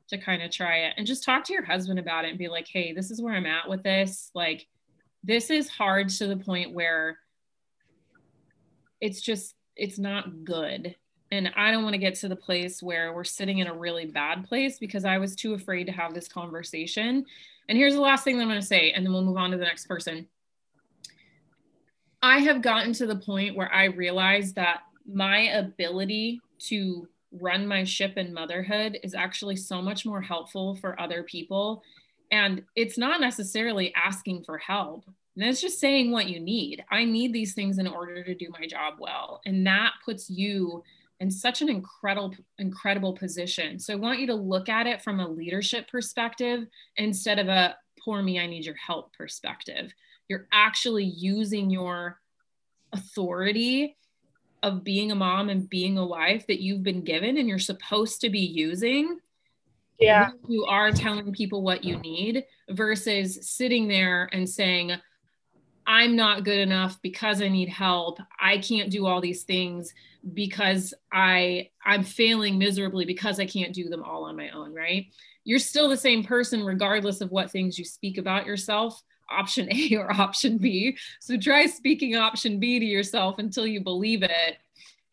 to 0.08 0.16
kind 0.16 0.42
of 0.42 0.50
try 0.50 0.78
it. 0.78 0.94
And 0.96 1.06
just 1.06 1.22
talk 1.22 1.44
to 1.44 1.52
your 1.52 1.64
husband 1.64 1.98
about 1.98 2.24
it 2.24 2.30
and 2.30 2.38
be 2.38 2.48
like 2.48 2.66
hey 2.66 2.94
this 2.94 3.10
is 3.10 3.20
where 3.20 3.34
i'm 3.34 3.44
at 3.44 3.68
with 3.68 3.82
this. 3.82 4.30
Like 4.34 4.66
this 5.22 5.50
is 5.50 5.68
hard 5.68 6.08
to 6.08 6.26
the 6.26 6.38
point 6.38 6.72
where 6.72 7.18
it's 9.00 9.20
just 9.20 9.54
it's 9.76 9.98
not 9.98 10.44
good 10.44 10.96
and 11.30 11.50
I 11.56 11.70
don't 11.70 11.82
want 11.82 11.94
to 11.94 11.98
get 11.98 12.14
to 12.16 12.28
the 12.28 12.36
place 12.36 12.82
where 12.82 13.12
we're 13.12 13.24
sitting 13.24 13.58
in 13.58 13.66
a 13.66 13.74
really 13.74 14.06
bad 14.06 14.48
place 14.48 14.78
because 14.78 15.04
I 15.04 15.18
was 15.18 15.36
too 15.36 15.54
afraid 15.54 15.84
to 15.84 15.92
have 15.92 16.14
this 16.14 16.28
conversation. 16.28 17.24
And 17.68 17.76
here's 17.76 17.94
the 17.94 18.00
last 18.00 18.24
thing 18.24 18.36
that 18.36 18.42
I'm 18.42 18.48
going 18.48 18.60
to 18.60 18.66
say, 18.66 18.92
and 18.92 19.04
then 19.04 19.12
we'll 19.12 19.24
move 19.24 19.36
on 19.36 19.50
to 19.50 19.58
the 19.58 19.64
next 19.64 19.86
person. 19.86 20.26
I 22.22 22.38
have 22.38 22.62
gotten 22.62 22.92
to 22.94 23.06
the 23.06 23.16
point 23.16 23.56
where 23.56 23.72
I 23.72 23.84
realize 23.84 24.54
that 24.54 24.80
my 25.06 25.50
ability 25.50 26.40
to 26.60 27.06
run 27.30 27.66
my 27.66 27.84
ship 27.84 28.16
in 28.16 28.32
motherhood 28.32 28.98
is 29.02 29.14
actually 29.14 29.56
so 29.56 29.82
much 29.82 30.06
more 30.06 30.22
helpful 30.22 30.76
for 30.76 30.98
other 31.00 31.22
people. 31.22 31.82
And 32.32 32.62
it's 32.74 32.98
not 32.98 33.20
necessarily 33.20 33.94
asking 33.94 34.44
for 34.44 34.58
help. 34.58 35.04
And 35.36 35.46
it's 35.46 35.60
just 35.60 35.78
saying 35.78 36.10
what 36.10 36.28
you 36.28 36.40
need. 36.40 36.84
I 36.90 37.04
need 37.04 37.32
these 37.32 37.54
things 37.54 37.78
in 37.78 37.86
order 37.86 38.24
to 38.24 38.34
do 38.34 38.48
my 38.50 38.66
job 38.66 38.94
well. 38.98 39.40
And 39.46 39.66
that 39.66 39.92
puts 40.04 40.28
you 40.28 40.82
in 41.20 41.30
such 41.30 41.62
an 41.62 41.68
incredible 41.68 42.34
incredible 42.58 43.12
position. 43.12 43.78
So 43.78 43.92
i 43.92 43.96
want 43.96 44.20
you 44.20 44.26
to 44.28 44.34
look 44.34 44.68
at 44.68 44.86
it 44.86 45.02
from 45.02 45.20
a 45.20 45.28
leadership 45.28 45.90
perspective 45.90 46.66
instead 46.96 47.38
of 47.38 47.48
a 47.48 47.76
poor 48.04 48.22
me 48.22 48.38
i 48.38 48.46
need 48.46 48.64
your 48.64 48.76
help 48.76 49.12
perspective. 49.16 49.92
You're 50.28 50.46
actually 50.52 51.04
using 51.04 51.70
your 51.70 52.20
authority 52.92 53.96
of 54.62 54.84
being 54.84 55.12
a 55.12 55.14
mom 55.14 55.48
and 55.48 55.68
being 55.68 55.98
a 55.98 56.06
wife 56.06 56.46
that 56.46 56.60
you've 56.60 56.82
been 56.82 57.02
given 57.02 57.36
and 57.36 57.48
you're 57.48 57.58
supposed 57.58 58.20
to 58.20 58.30
be 58.30 58.40
using. 58.40 59.18
Yeah. 59.98 60.30
You 60.48 60.64
are 60.64 60.92
telling 60.92 61.32
people 61.32 61.62
what 61.62 61.84
you 61.84 61.98
need 61.98 62.44
versus 62.70 63.38
sitting 63.50 63.88
there 63.88 64.28
and 64.32 64.48
saying 64.48 64.92
i'm 65.88 66.14
not 66.14 66.44
good 66.44 66.58
enough 66.58 66.96
because 67.02 67.42
i 67.42 67.48
need 67.48 67.68
help 67.68 68.20
i 68.40 68.56
can't 68.58 68.90
do 68.90 69.06
all 69.06 69.20
these 69.20 69.42
things 69.42 69.92
because 70.34 70.94
I 71.12 71.70
I'm 71.84 72.02
failing 72.02 72.58
miserably 72.58 73.04
because 73.04 73.40
I 73.40 73.46
can't 73.46 73.74
do 73.74 73.88
them 73.88 74.02
all 74.02 74.24
on 74.24 74.36
my 74.36 74.50
own, 74.50 74.74
right? 74.74 75.06
You're 75.44 75.58
still 75.58 75.88
the 75.88 75.96
same 75.96 76.24
person 76.24 76.64
regardless 76.64 77.20
of 77.20 77.30
what 77.30 77.50
things 77.50 77.78
you 77.78 77.84
speak 77.84 78.18
about 78.18 78.46
yourself, 78.46 79.02
option 79.30 79.68
A 79.72 79.96
or 79.96 80.12
option 80.12 80.58
B. 80.58 80.96
So 81.20 81.36
try 81.36 81.66
speaking 81.66 82.16
option 82.16 82.58
B 82.60 82.78
to 82.78 82.84
yourself 82.84 83.38
until 83.38 83.66
you 83.66 83.80
believe 83.80 84.22
it. 84.22 84.58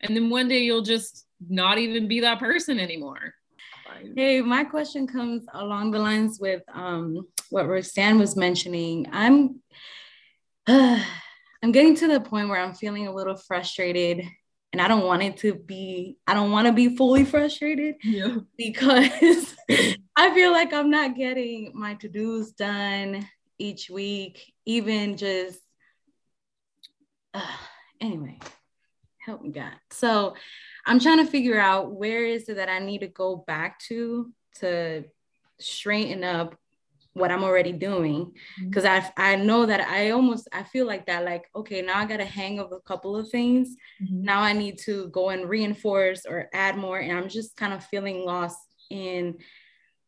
And 0.00 0.14
then 0.14 0.28
one 0.28 0.48
day 0.48 0.60
you'll 0.60 0.82
just 0.82 1.26
not 1.48 1.78
even 1.78 2.08
be 2.08 2.20
that 2.20 2.38
person 2.38 2.78
anymore. 2.78 3.34
Hey, 4.14 4.42
my 4.42 4.62
question 4.64 5.06
comes 5.06 5.44
along 5.54 5.92
the 5.92 5.98
lines 5.98 6.38
with 6.38 6.62
um, 6.74 7.26
what 7.48 7.66
Roxanne 7.66 8.18
was 8.18 8.36
mentioning. 8.36 9.08
I'm 9.10 9.60
I'm 10.68 11.72
getting 11.72 11.94
to 11.96 12.08
the 12.08 12.20
point 12.20 12.48
where 12.48 12.60
I'm 12.60 12.74
feeling 12.74 13.06
a 13.06 13.14
little 13.14 13.36
frustrated 13.36 14.22
and 14.72 14.82
I 14.82 14.88
don't 14.88 15.06
want 15.06 15.22
it 15.22 15.36
to 15.38 15.54
be, 15.54 16.18
I 16.26 16.34
don't 16.34 16.50
want 16.50 16.66
to 16.66 16.72
be 16.72 16.96
fully 16.96 17.24
frustrated 17.24 17.96
yeah. 18.02 18.38
because 18.56 19.54
I 20.16 20.34
feel 20.34 20.52
like 20.52 20.72
I'm 20.72 20.90
not 20.90 21.16
getting 21.16 21.72
my 21.74 21.94
to 21.94 22.08
dos 22.08 22.52
done 22.52 23.26
each 23.58 23.88
week, 23.88 24.52
even 24.64 25.16
just, 25.16 25.60
uh, 27.32 27.40
anyway, 28.00 28.38
help 29.18 29.42
me 29.42 29.50
God. 29.50 29.72
So 29.90 30.34
I'm 30.84 31.00
trying 31.00 31.24
to 31.24 31.30
figure 31.30 31.58
out 31.58 31.92
where 31.92 32.24
is 32.24 32.48
it 32.48 32.56
that 32.56 32.68
I 32.68 32.78
need 32.78 33.00
to 33.00 33.08
go 33.08 33.36
back 33.36 33.78
to 33.88 34.32
to 34.60 35.04
straighten 35.58 36.22
up 36.24 36.54
what 37.16 37.30
I'm 37.30 37.44
already 37.44 37.72
doing 37.72 38.32
because 38.62 38.84
mm-hmm. 38.84 39.10
I 39.16 39.32
I 39.32 39.36
know 39.36 39.64
that 39.64 39.80
I 39.80 40.10
almost 40.10 40.48
I 40.52 40.64
feel 40.64 40.86
like 40.86 41.06
that 41.06 41.24
like 41.24 41.46
okay 41.56 41.80
now 41.80 41.98
I 41.98 42.04
got 42.04 42.20
a 42.20 42.26
hang 42.26 42.58
of 42.58 42.72
a 42.72 42.80
couple 42.80 43.16
of 43.16 43.30
things 43.30 43.74
mm-hmm. 44.02 44.22
now 44.22 44.40
I 44.42 44.52
need 44.52 44.78
to 44.80 45.08
go 45.08 45.30
and 45.30 45.48
reinforce 45.48 46.26
or 46.26 46.50
add 46.52 46.76
more 46.76 46.98
and 46.98 47.16
I'm 47.16 47.30
just 47.30 47.56
kind 47.56 47.72
of 47.72 47.82
feeling 47.84 48.24
lost 48.24 48.58
in 48.90 49.38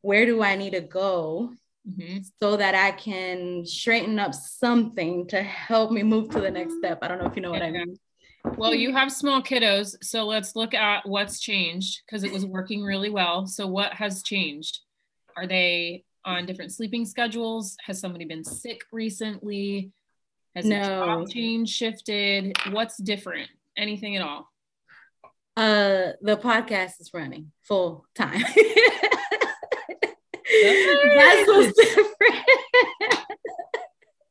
where 0.03 0.27
do 0.27 0.43
I 0.43 0.55
need 0.55 0.75
to 0.75 0.83
go 0.83 1.55
mm-hmm. 1.89 2.19
so 2.41 2.59
that 2.59 2.75
I 2.75 2.91
can 2.91 3.65
straighten 3.65 4.19
up 4.19 4.35
something 4.35 5.27
to 5.29 5.43
help 5.43 5.91
me 5.91 6.03
move 6.03 6.29
to 6.31 6.41
the 6.41 6.51
next 6.51 6.77
step 6.77 6.99
I 7.01 7.09
don't 7.09 7.21
know 7.21 7.29
if 7.29 7.37
you 7.37 7.43
know 7.43 7.51
what 7.51 7.63
I 7.63 7.71
mean 7.71 7.99
well, 8.57 8.73
you 8.73 8.93
have 8.93 9.11
small 9.11 9.43
kiddos, 9.43 9.97
so 10.03 10.25
let's 10.25 10.55
look 10.55 10.73
at 10.73 11.07
what's 11.09 11.41
changed 11.41 12.03
because 12.07 12.23
it 12.23 12.33
was 12.33 12.47
working 12.47 12.85
really 12.85 13.11
well. 13.11 13.47
So, 13.47 13.67
what 13.67 13.93
has 13.95 14.23
changed? 14.23 14.79
Are 15.37 15.47
they 15.47 16.05
on 16.29 16.47
different 16.47 16.73
sleeping 16.73 17.05
schedules? 17.05 17.77
Has 17.85 18.01
somebody 18.01 18.25
been 18.25 18.45
sick 18.45 18.83
recently? 18.93 19.93
Has 20.55 20.67
no. 20.67 20.83
job 20.83 21.29
change 21.29 21.71
shifted? 21.71 22.57
What's 22.71 22.97
different? 22.99 23.49
Anything 23.77 24.17
at 24.17 24.23
all? 24.23 24.51
Uh, 25.57 26.13
the 26.23 26.37
podcast 26.37 27.01
is 27.01 27.11
running 27.13 27.51
full 27.63 28.07
time. 28.15 28.41
That's 30.63 31.49
what's 31.49 31.77
different. 31.77 32.45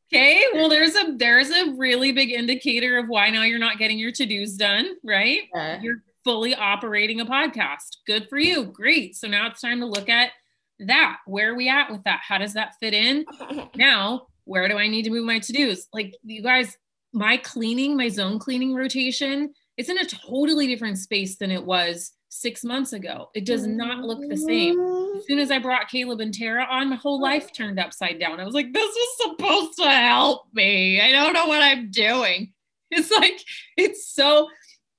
okay, 0.08 0.46
well, 0.54 0.70
there's 0.70 0.96
a 0.96 1.16
there's 1.18 1.50
a 1.50 1.74
really 1.76 2.12
big 2.12 2.32
indicator 2.32 2.98
of 2.98 3.08
why 3.08 3.30
now 3.30 3.44
you're 3.44 3.60
not 3.60 3.78
getting 3.78 4.00
your 4.00 4.12
to 4.14 4.26
dos 4.26 4.54
done, 4.54 4.96
right? 5.04 5.44
Yeah. 5.54 5.82
You're 5.82 6.04
fully 6.24 6.56
operating 6.56 7.22
a 7.22 7.26
podcast. 7.26 7.98
Good 8.06 8.28
for 8.30 8.38
you. 8.38 8.66
Great. 8.66 9.16
So 9.16 9.28
now 9.28 9.48
it's 9.48 9.62
time 9.62 9.80
to 9.80 9.86
look 9.86 10.10
at 10.10 10.32
that 10.80 11.18
where 11.26 11.52
are 11.52 11.56
we 11.56 11.70
at 11.70 11.92
with 11.92 12.04
that? 12.04 12.22
How 12.28 12.38
does 12.38 12.54
that 12.54 12.76
fit 12.80 12.94
in? 12.94 13.26
Now 13.76 14.28
where 14.48 14.68
do 14.70 14.78
i 14.78 14.88
need 14.88 15.04
to 15.04 15.10
move 15.10 15.26
my 15.26 15.40
to-dos? 15.40 15.88
Like 15.94 16.16
you 16.24 16.42
guys 16.42 16.78
my 17.14 17.38
cleaning 17.38 17.96
my 17.96 18.10
zone 18.10 18.40
cleaning 18.40 18.74
rotation 18.74 19.54
it's 19.78 19.90
in 19.90 19.98
a 20.00 20.06
totally 20.06 20.68
different 20.68 20.98
space 20.98 21.36
than 21.38 21.52
it 21.52 21.64
was 21.64 22.12
six 22.30 22.64
months 22.64 22.94
ago. 22.94 23.30
It 23.34 23.46
does 23.46 23.66
not 23.66 24.00
look 24.00 24.20
the 24.28 24.36
same. 24.36 24.80
As 25.18 25.26
soon 25.28 25.40
as 25.40 25.52
i 25.52 25.60
brought 25.60 25.90
caleb 25.90 26.20
and 26.20 26.34
tara 26.34 26.66
on 26.70 26.90
my 26.90 26.96
whole 26.96 27.22
life 27.22 27.54
turned 27.54 27.80
upside 27.80 28.20
down. 28.20 28.40
I 28.40 28.46
was 28.46 28.56
like 28.56 28.74
this 28.74 28.96
is 28.96 29.10
supposed 29.18 29.78
to 29.80 29.90
help 29.90 30.46
me. 30.54 31.02
I 31.02 31.12
don't 31.12 31.34
know 31.34 31.48
what 31.48 31.62
i'm 31.62 31.92
doing. 31.92 32.54
It's 32.90 33.12
like 33.12 33.38
it's 33.76 34.08
so 34.08 34.48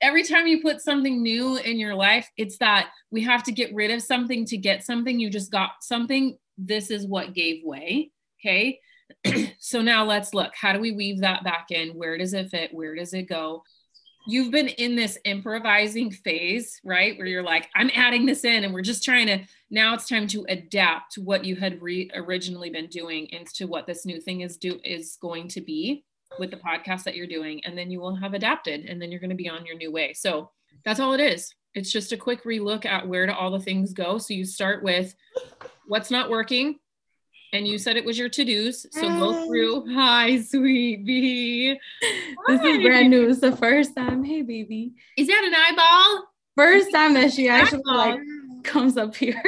every 0.00 0.22
time 0.22 0.46
you 0.46 0.62
put 0.62 0.80
something 0.80 1.22
new 1.22 1.56
in 1.56 1.78
your 1.78 1.94
life, 1.94 2.28
it's 2.36 2.58
that 2.58 2.90
we 3.10 3.22
have 3.22 3.42
to 3.44 3.52
get 3.52 3.74
rid 3.74 3.90
of 3.90 4.02
something 4.02 4.44
to 4.46 4.56
get 4.56 4.84
something. 4.84 5.18
You 5.18 5.30
just 5.30 5.50
got 5.50 5.82
something. 5.82 6.38
This 6.56 6.90
is 6.90 7.06
what 7.06 7.34
gave 7.34 7.64
way. 7.64 8.10
Okay. 8.40 8.80
so 9.58 9.82
now 9.82 10.04
let's 10.04 10.34
look. 10.34 10.52
How 10.54 10.72
do 10.72 10.80
we 10.80 10.92
weave 10.92 11.20
that 11.20 11.44
back 11.44 11.70
in? 11.70 11.90
Where 11.90 12.18
does 12.18 12.34
it 12.34 12.50
fit? 12.50 12.72
Where 12.72 12.94
does 12.94 13.14
it 13.14 13.28
go? 13.28 13.62
you've 14.28 14.50
been 14.50 14.68
in 14.68 14.94
this 14.94 15.18
improvising 15.24 16.10
phase, 16.10 16.78
right? 16.84 17.16
Where 17.16 17.26
you're 17.26 17.42
like, 17.42 17.70
I'm 17.74 17.90
adding 17.94 18.26
this 18.26 18.44
in 18.44 18.62
and 18.62 18.74
we're 18.74 18.82
just 18.82 19.02
trying 19.02 19.26
to, 19.28 19.40
now 19.70 19.94
it's 19.94 20.06
time 20.06 20.26
to 20.28 20.44
adapt 20.50 21.16
what 21.16 21.46
you 21.46 21.56
had 21.56 21.80
re- 21.80 22.10
originally 22.14 22.68
been 22.68 22.88
doing 22.88 23.26
into 23.30 23.66
what 23.66 23.86
this 23.86 24.04
new 24.04 24.20
thing 24.20 24.42
is 24.42 24.58
do 24.58 24.78
is 24.84 25.16
going 25.22 25.48
to 25.48 25.62
be 25.62 26.04
with 26.38 26.50
the 26.50 26.56
podcast 26.56 27.04
that 27.04 27.16
you're 27.16 27.26
doing. 27.26 27.60
And 27.64 27.76
then 27.76 27.90
you 27.90 28.00
will 28.00 28.14
have 28.16 28.34
adapted 28.34 28.86
and 28.86 29.00
then 29.00 29.10
you're 29.10 29.20
going 29.20 29.30
to 29.30 29.36
be 29.36 29.48
on 29.48 29.66
your 29.66 29.76
new 29.76 29.90
way. 29.92 30.12
So 30.12 30.50
that's 30.84 31.00
all 31.00 31.12
it 31.14 31.20
is. 31.20 31.54
It's 31.74 31.92
just 31.92 32.12
a 32.12 32.16
quick 32.16 32.44
relook 32.44 32.86
at 32.86 33.06
where 33.06 33.26
do 33.26 33.32
all 33.32 33.50
the 33.50 33.60
things 33.60 33.92
go. 33.92 34.18
So 34.18 34.34
you 34.34 34.44
start 34.44 34.82
with 34.82 35.14
what's 35.86 36.10
not 36.10 36.30
working, 36.30 36.78
and 37.52 37.66
you 37.66 37.78
said 37.78 37.96
it 37.96 38.04
was 38.04 38.18
your 38.18 38.28
to-dos. 38.28 38.86
So 38.90 39.02
go 39.02 39.32
mm. 39.32 39.46
through. 39.46 39.94
Hi, 39.94 40.40
sweet 40.42 41.04
bee. 41.06 41.78
This 42.46 42.62
is 42.62 42.82
brand 42.82 43.10
new. 43.10 43.28
It's 43.28 43.40
the 43.40 43.56
first 43.56 43.94
time. 43.96 44.24
Hey, 44.24 44.42
baby. 44.42 44.92
Is 45.16 45.28
that 45.28 45.44
an 45.44 45.54
eyeball? 45.54 46.28
First 46.56 46.92
time 46.92 47.14
that 47.14 47.32
she 47.32 47.48
actually 47.48 47.82
like 47.86 48.18
comes 48.64 48.96
up 48.96 49.14
here. 49.14 49.40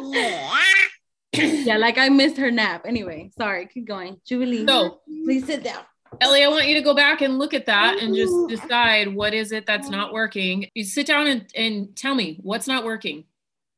yeah, 1.32 1.76
like 1.78 1.98
I 1.98 2.08
missed 2.08 2.36
her 2.36 2.50
nap. 2.50 2.82
Anyway, 2.86 3.30
sorry. 3.36 3.66
Keep 3.66 3.86
going, 3.86 4.20
Julie. 4.24 4.66
So 4.66 5.00
please 5.24 5.46
sit 5.46 5.64
down. 5.64 5.82
Ellie, 6.20 6.44
I 6.44 6.48
want 6.48 6.66
you 6.66 6.74
to 6.74 6.82
go 6.82 6.94
back 6.94 7.22
and 7.22 7.38
look 7.38 7.54
at 7.54 7.66
that 7.66 8.00
and 8.00 8.14
just 8.14 8.34
decide 8.48 9.14
what 9.14 9.34
is 9.34 9.52
it 9.52 9.66
that's 9.66 9.88
not 9.88 10.10
oh. 10.10 10.14
working. 10.14 10.66
You 10.74 10.84
sit 10.84 11.06
down 11.06 11.26
and, 11.26 11.50
and 11.56 11.96
tell 11.96 12.14
me 12.14 12.38
what's 12.42 12.66
not 12.66 12.84
working. 12.84 13.24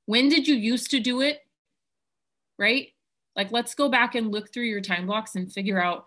When 0.07 0.29
did 0.29 0.49
you 0.49 0.55
used 0.55 0.91
to 0.91 1.01
do 1.01 1.21
it? 1.21 1.41
Right? 2.59 2.89
like 3.37 3.51
let's 3.53 3.75
go 3.75 3.89
back 3.89 4.15
and 4.15 4.31
look 4.31 4.53
through 4.53 4.65
your 4.65 4.81
time 4.81 5.07
blocks 5.07 5.35
and 5.35 5.53
figure 5.53 5.83
out 5.83 6.07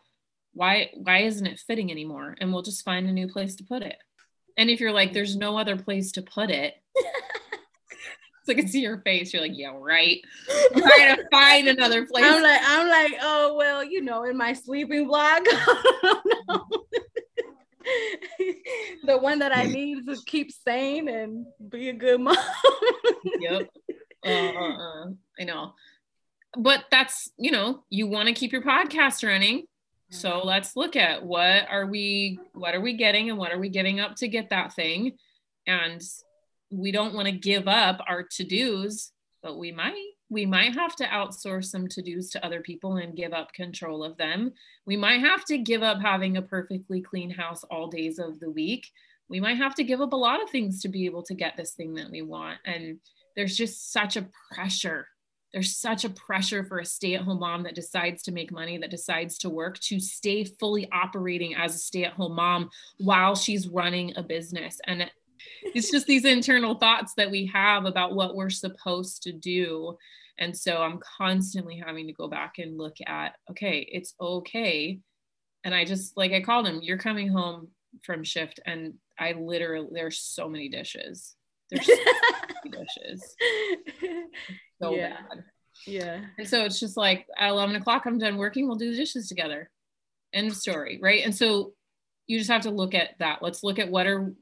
why 0.54 0.90
why 0.96 1.20
isn't 1.20 1.46
it 1.46 1.60
fitting 1.60 1.92
anymore 1.92 2.36
and 2.40 2.52
we'll 2.52 2.62
just 2.62 2.84
find 2.84 3.08
a 3.08 3.12
new 3.14 3.28
place 3.28 3.56
to 3.56 3.64
put 3.64 3.82
it 3.82 3.98
and 4.58 4.70
if 4.70 4.80
you're 4.80 4.92
like 4.92 5.14
there's 5.14 5.36
no 5.36 5.58
other 5.58 5.78
place 5.78 6.12
to 6.12 6.22
put 6.22 6.50
it 6.50 6.76
I 8.54 8.54
can 8.54 8.68
see 8.68 8.82
your 8.82 9.00
face. 9.00 9.34
You're 9.34 9.42
like, 9.42 9.58
yeah, 9.58 9.74
right. 9.76 10.22
I'm 10.74 10.82
trying 10.82 11.16
to 11.16 11.24
find 11.32 11.68
another 11.68 12.06
place. 12.06 12.26
I'm 12.26 12.42
like, 12.42 12.62
I'm 12.64 12.88
like, 12.88 13.14
oh 13.22 13.56
well, 13.58 13.84
you 13.84 14.02
know, 14.02 14.24
in 14.24 14.38
my 14.38 14.54
sleeping 14.54 15.08
block. 15.08 15.44
the 19.06 19.18
one 19.18 19.40
that 19.40 19.56
I 19.56 19.64
need 19.64 20.06
to 20.08 20.18
keep 20.26 20.52
sane 20.52 21.08
and 21.08 21.46
be 21.70 21.90
a 21.90 21.94
good 21.94 22.20
mom. 22.20 22.36
yep. 23.40 23.70
Uh, 24.26 24.30
uh, 24.30 24.78
uh, 24.78 25.06
I 25.40 25.44
know 25.44 25.74
but 26.58 26.86
that's 26.92 27.32
you 27.38 27.52
know 27.52 27.84
you 27.90 28.08
want 28.08 28.28
to 28.28 28.34
keep 28.34 28.52
your 28.52 28.64
podcast 28.64 29.26
running 29.26 29.64
so 30.10 30.42
let's 30.44 30.76
look 30.76 30.96
at 30.96 31.24
what 31.24 31.68
are 31.70 31.86
we 31.86 32.40
what 32.54 32.74
are 32.74 32.82
we 32.82 32.94
getting 32.94 33.30
and 33.30 33.38
what 33.38 33.52
are 33.52 33.60
we 33.60 33.70
giving 33.70 34.00
up 34.00 34.16
to 34.16 34.28
get 34.28 34.50
that 34.50 34.74
thing 34.74 35.14
and 35.68 36.02
we 36.70 36.92
don't 36.92 37.14
want 37.14 37.28
to 37.28 37.32
give 37.32 37.68
up 37.68 38.02
our 38.08 38.24
to-dos 38.24 39.12
but 39.48 39.58
we 39.58 39.72
might. 39.72 40.12
We 40.30 40.46
might 40.46 40.74
have 40.74 40.96
to 40.98 41.06
outsource 41.06 41.66
some 41.66 41.88
to-dos 41.88 42.30
to 42.32 42.46
other 42.46 42.62
people 42.62 42.98
and 42.98 43.16
give 43.16 43.32
up 43.32 43.54
control 43.54 44.04
of 44.04 44.18
them. 44.18 44.52
We 44.86 44.98
might 44.98 45.22
have 45.22 45.46
to 45.46 45.58
give 45.58 45.84
up 45.84 46.02
having 46.02 46.36
a 46.36 46.42
perfectly 46.42 47.02
clean 47.02 47.30
house 47.30 47.64
all 47.66 47.88
days 47.88 48.20
of 48.20 48.40
the 48.42 48.52
week. 48.52 48.88
We 49.30 49.40
might 49.40 49.58
have 49.58 49.74
to 49.76 49.86
give 49.86 50.02
up 50.02 50.12
a 50.12 50.18
lot 50.18 50.44
of 50.44 50.50
things 50.50 50.82
to 50.82 50.90
be 50.90 51.06
able 51.06 51.24
to 51.24 51.34
get 51.34 51.56
this 51.56 51.74
thing 51.74 51.94
that 51.96 52.12
we 52.12 52.22
want. 52.24 52.60
And 52.66 53.00
there's 53.38 53.56
just 53.56 53.94
such 53.94 54.18
a 54.18 54.28
pressure. 54.52 55.08
There's 55.54 55.78
such 55.78 56.04
a 56.04 56.10
pressure 56.10 56.66
for 56.66 56.80
a 56.80 56.86
stay-at-home 56.86 57.40
mom 57.40 57.64
that 57.64 57.76
decides 57.76 58.22
to 58.24 58.34
make 58.34 58.52
money 58.52 58.78
that 58.80 58.92
decides 58.92 59.38
to 59.40 59.50
work 59.50 59.80
to 59.80 60.00
stay 60.00 60.44
fully 60.44 60.92
operating 60.92 61.56
as 61.56 61.74
a 61.74 61.80
stay-at-home 61.80 62.36
mom 62.36 62.70
while 62.98 63.34
she's 63.34 63.70
running 63.70 64.12
a 64.18 64.24
business. 64.24 64.82
And 64.86 65.10
it's 65.62 65.92
just 65.92 66.08
these 66.08 66.26
internal 66.26 66.76
thoughts 66.76 67.14
that 67.16 67.32
we 67.32 67.46
have 67.48 67.86
about 67.86 68.16
what 68.16 68.36
we're 68.36 68.50
supposed 68.50 69.24
to 69.24 69.32
do 69.32 69.98
and 70.40 70.56
so 70.56 70.82
i'm 70.82 71.00
constantly 71.18 71.82
having 71.84 72.08
to 72.08 72.14
go 72.14 72.28
back 72.28 72.56
and 72.58 72.78
look 72.78 72.96
at 73.06 73.36
okay 73.50 73.88
it's 73.92 74.14
okay 74.20 75.00
and 75.64 75.74
i 75.74 75.86
just 75.86 76.16
like 76.18 76.32
i 76.32 76.42
called 76.42 76.68
him 76.68 76.80
you're 76.82 76.98
coming 76.98 77.30
home 77.30 77.68
from 78.04 78.24
shift 78.24 78.60
and 78.66 78.94
i 79.20 79.32
literally 79.34 79.88
there's 79.92 80.20
so 80.20 80.48
many 80.48 80.70
dishes 80.70 81.36
there's 81.70 81.86
so 81.86 81.94
many 82.64 82.86
dishes 82.86 83.36
so 84.82 84.96
yeah. 84.96 85.18
bad. 85.30 85.44
Yeah. 85.86 86.22
And 86.38 86.48
so 86.48 86.64
it's 86.64 86.80
just 86.80 86.98
like 86.98 87.28
at 87.38 87.50
11 87.50 87.76
o'clock, 87.76 88.04
I'm 88.06 88.18
done 88.18 88.38
working. 88.38 88.68
We'll 88.68 88.78
do 88.78 88.92
the 88.92 88.98
dishes 88.98 89.28
together. 89.28 89.70
End 90.34 90.48
of 90.48 90.56
story. 90.58 91.00
Right. 91.02 91.24
And 91.24 91.36
so 91.36 91.74
you 92.26 92.38
just 92.38 92.50
have 92.50 92.64
to 92.64 92.72
look 92.72 92.94
at 92.94 93.12
that. 93.20 93.42
Let's 93.42 93.64
look 93.64 93.80
at 93.80 93.90
what 93.90 94.08
are, 94.08 94.34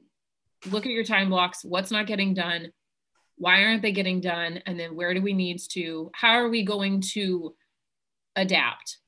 look 0.70 0.86
at 0.86 0.92
your 0.92 1.04
time 1.04 1.28
blocks, 1.28 1.64
what's 1.64 1.90
not 1.90 2.06
getting 2.06 2.34
done, 2.34 2.72
why 3.36 3.64
aren't 3.64 3.82
they 3.82 3.92
getting 3.92 4.20
done? 4.20 4.62
And 4.66 4.78
then 4.78 4.96
where 4.96 5.14
do 5.14 5.20
we 5.20 5.32
need 5.32 5.60
to, 5.72 6.10
how 6.14 6.32
are 6.32 6.48
we 6.48 6.64
going 6.64 7.02
to 7.12 7.54
adapt 8.34 8.98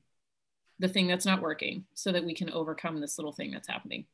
the 0.79 0.87
thing 0.87 1.07
that's 1.07 1.25
not 1.25 1.41
working 1.41 1.85
so 1.93 2.11
that 2.11 2.23
we 2.23 2.33
can 2.33 2.49
overcome 2.51 3.01
this 3.01 3.17
little 3.17 3.33
thing 3.33 3.51
that's 3.51 3.67
happening? 3.67 4.05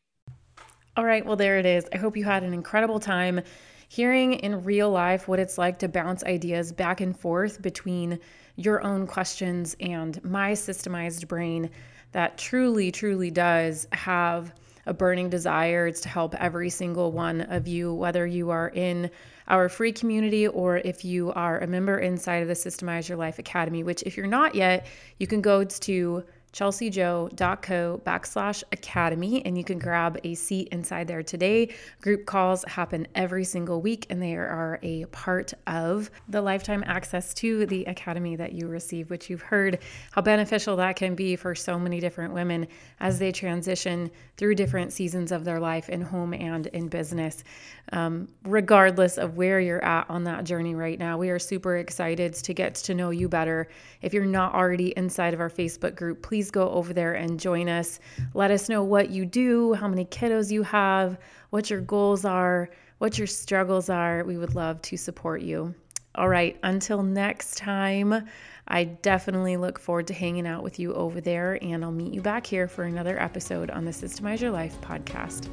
All 0.97 1.05
right. 1.05 1.25
Well, 1.25 1.35
there 1.35 1.57
it 1.57 1.65
is. 1.65 1.85
I 1.93 1.97
hope 1.97 2.15
you 2.15 2.23
had 2.23 2.43
an 2.43 2.53
incredible 2.53 2.99
time 2.99 3.41
hearing 3.89 4.33
in 4.33 4.63
real 4.63 4.89
life 4.89 5.27
what 5.27 5.39
it's 5.39 5.57
like 5.57 5.79
to 5.79 5.89
bounce 5.89 6.23
ideas 6.23 6.71
back 6.71 7.01
and 7.01 7.17
forth 7.17 7.61
between 7.61 8.19
your 8.55 8.81
own 8.81 9.05
questions 9.05 9.75
and 9.79 10.23
my 10.23 10.53
systemized 10.53 11.27
brain 11.27 11.69
that 12.13 12.37
truly, 12.37 12.91
truly 12.91 13.29
does 13.29 13.87
have 13.91 14.53
a 14.85 14.93
burning 14.93 15.29
desire. 15.29 15.87
It's 15.87 16.01
to 16.01 16.09
help 16.09 16.35
every 16.35 16.69
single 16.69 17.11
one 17.11 17.41
of 17.41 17.67
you, 17.67 17.93
whether 17.93 18.25
you 18.25 18.49
are 18.49 18.69
in 18.69 19.09
our 19.47 19.69
free 19.69 19.91
community 19.91 20.47
or 20.47 20.77
if 20.77 21.05
you 21.05 21.31
are 21.33 21.59
a 21.59 21.67
member 21.67 21.99
inside 21.99 22.41
of 22.41 22.47
the 22.47 22.53
Systemize 22.53 23.07
Your 23.07 23.17
Life 23.17 23.39
Academy, 23.39 23.83
which, 23.83 24.03
if 24.03 24.17
you're 24.17 24.27
not 24.27 24.55
yet, 24.55 24.87
you 25.19 25.27
can 25.27 25.41
go 25.41 25.63
to 25.63 26.23
chelseajo.co 26.55 28.01
backslash 28.05 28.63
academy 28.71 29.45
and 29.45 29.57
you 29.57 29.63
can 29.63 29.77
grab 29.77 30.17
a 30.23 30.33
seat 30.35 30.69
inside 30.71 31.05
there 31.05 31.21
today. 31.21 31.69
Group 31.99 32.25
calls 32.25 32.63
happen 32.63 33.05
every 33.13 33.43
single 33.43 33.81
week 33.81 34.05
and 34.09 34.21
they 34.21 34.35
are 34.35 34.79
a 34.81 35.03
part 35.05 35.53
of 35.67 36.09
the 36.29 36.41
lifetime 36.41 36.81
access 36.87 37.33
to 37.33 37.65
the 37.65 37.83
academy 37.85 38.37
that 38.37 38.53
you 38.53 38.67
receive, 38.67 39.09
which 39.09 39.29
you've 39.29 39.41
heard 39.41 39.79
how 40.11 40.21
beneficial 40.21 40.77
that 40.77 40.95
can 40.95 41.13
be 41.13 41.35
for 41.35 41.53
so 41.53 41.77
many 41.77 41.99
different 41.99 42.33
women 42.33 42.65
as 43.01 43.19
they 43.19 43.33
transition 43.33 44.09
through 44.37 44.55
different 44.55 44.93
seasons 44.93 45.33
of 45.33 45.43
their 45.43 45.59
life 45.59 45.89
in 45.89 45.99
home 46.01 46.33
and 46.33 46.67
in 46.67 46.87
business. 46.87 47.43
Um, 47.91 48.29
regardless 48.43 49.17
of 49.17 49.37
where 49.37 49.59
you're 49.59 49.83
at 49.83 50.09
on 50.09 50.23
that 50.23 50.43
journey 50.45 50.73
right 50.73 50.97
now, 50.97 51.17
we 51.17 51.29
are 51.29 51.39
super 51.39 51.77
excited 51.77 52.33
to 52.33 52.53
get 52.53 52.75
to 52.75 52.93
know 52.93 53.09
you 53.11 53.27
better. 53.27 53.67
If 54.01 54.13
you're 54.13 54.25
not 54.25 54.53
already 54.53 54.93
inside 54.97 55.33
of 55.33 55.39
our 55.39 55.49
Facebook 55.49 55.95
group, 55.95 56.23
please 56.23 56.44
please 56.45 56.51
go 56.51 56.69
over 56.69 56.93
there 56.93 57.13
and 57.13 57.39
join 57.39 57.67
us. 57.67 57.99
Let 58.35 58.51
us 58.51 58.69
know 58.69 58.83
what 58.83 59.09
you 59.09 59.25
do, 59.25 59.73
how 59.73 59.87
many 59.87 60.05
kiddos 60.05 60.51
you 60.51 60.61
have, 60.61 61.17
what 61.49 61.71
your 61.71 61.81
goals 61.81 62.23
are, 62.23 62.69
what 62.99 63.17
your 63.17 63.25
struggles 63.25 63.89
are. 63.89 64.23
We 64.23 64.37
would 64.37 64.53
love 64.53 64.79
to 64.83 64.97
support 64.97 65.41
you. 65.41 65.73
All 66.13 66.29
right, 66.29 66.55
until 66.61 67.01
next 67.01 67.57
time, 67.57 68.27
I 68.67 68.83
definitely 68.83 69.57
look 69.57 69.79
forward 69.79 70.05
to 70.07 70.13
hanging 70.13 70.45
out 70.45 70.61
with 70.61 70.77
you 70.77 70.93
over 70.93 71.19
there, 71.19 71.57
and 71.63 71.83
I'll 71.83 71.91
meet 71.91 72.13
you 72.13 72.21
back 72.21 72.45
here 72.45 72.67
for 72.67 72.83
another 72.83 73.19
episode 73.19 73.71
on 73.71 73.83
the 73.83 73.91
Systemize 73.91 74.39
Your 74.39 74.51
Life 74.51 74.79
podcast. 74.81 75.49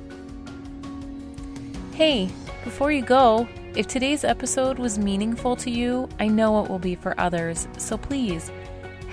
Hey, 1.94 2.28
before 2.64 2.92
you 2.92 3.02
go, 3.02 3.48
if 3.74 3.86
today's 3.86 4.24
episode 4.24 4.78
was 4.78 4.98
meaningful 4.98 5.56
to 5.56 5.70
you, 5.70 6.08
I 6.20 6.28
know 6.28 6.62
it 6.62 6.70
will 6.70 6.78
be 6.78 6.94
for 6.94 7.18
others, 7.18 7.66
so 7.78 7.96
please 7.96 8.50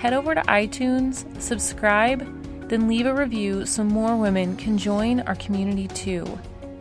head 0.00 0.14
over 0.14 0.34
to 0.34 0.40
iTunes, 0.42 1.26
subscribe, 1.42 2.26
then 2.70 2.88
leave 2.88 3.04
a 3.04 3.14
review 3.14 3.66
so 3.66 3.84
more 3.84 4.16
women 4.16 4.56
can 4.56 4.78
join 4.78 5.20
our 5.20 5.34
community 5.34 5.88
too. 5.88 6.24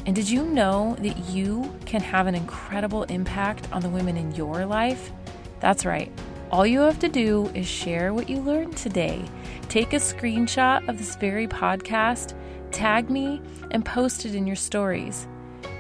And 0.05 0.15
did 0.15 0.29
you 0.29 0.45
know 0.45 0.95
that 1.01 1.17
you 1.25 1.69
can 1.85 1.99
have 1.99 2.27
an 2.27 2.35
incredible 2.35 3.03
impact 3.03 3.67
on 3.73 3.81
the 3.81 3.89
women 3.89 4.15
in 4.15 4.33
your 4.35 4.65
life? 4.65 5.11
That's 5.59 5.85
right. 5.85 6.09
All 6.49 6.65
you 6.65 6.79
have 6.79 6.97
to 6.99 7.09
do 7.09 7.47
is 7.53 7.67
share 7.67 8.13
what 8.13 8.29
you 8.29 8.39
learned 8.39 8.77
today. 8.77 9.21
Take 9.67 9.91
a 9.91 9.97
screenshot 9.97 10.87
of 10.87 10.97
this 10.97 11.17
very 11.17 11.45
podcast, 11.45 12.35
tag 12.71 13.09
me, 13.09 13.41
and 13.71 13.83
post 13.83 14.25
it 14.25 14.33
in 14.33 14.47
your 14.47 14.55
stories. 14.55 15.27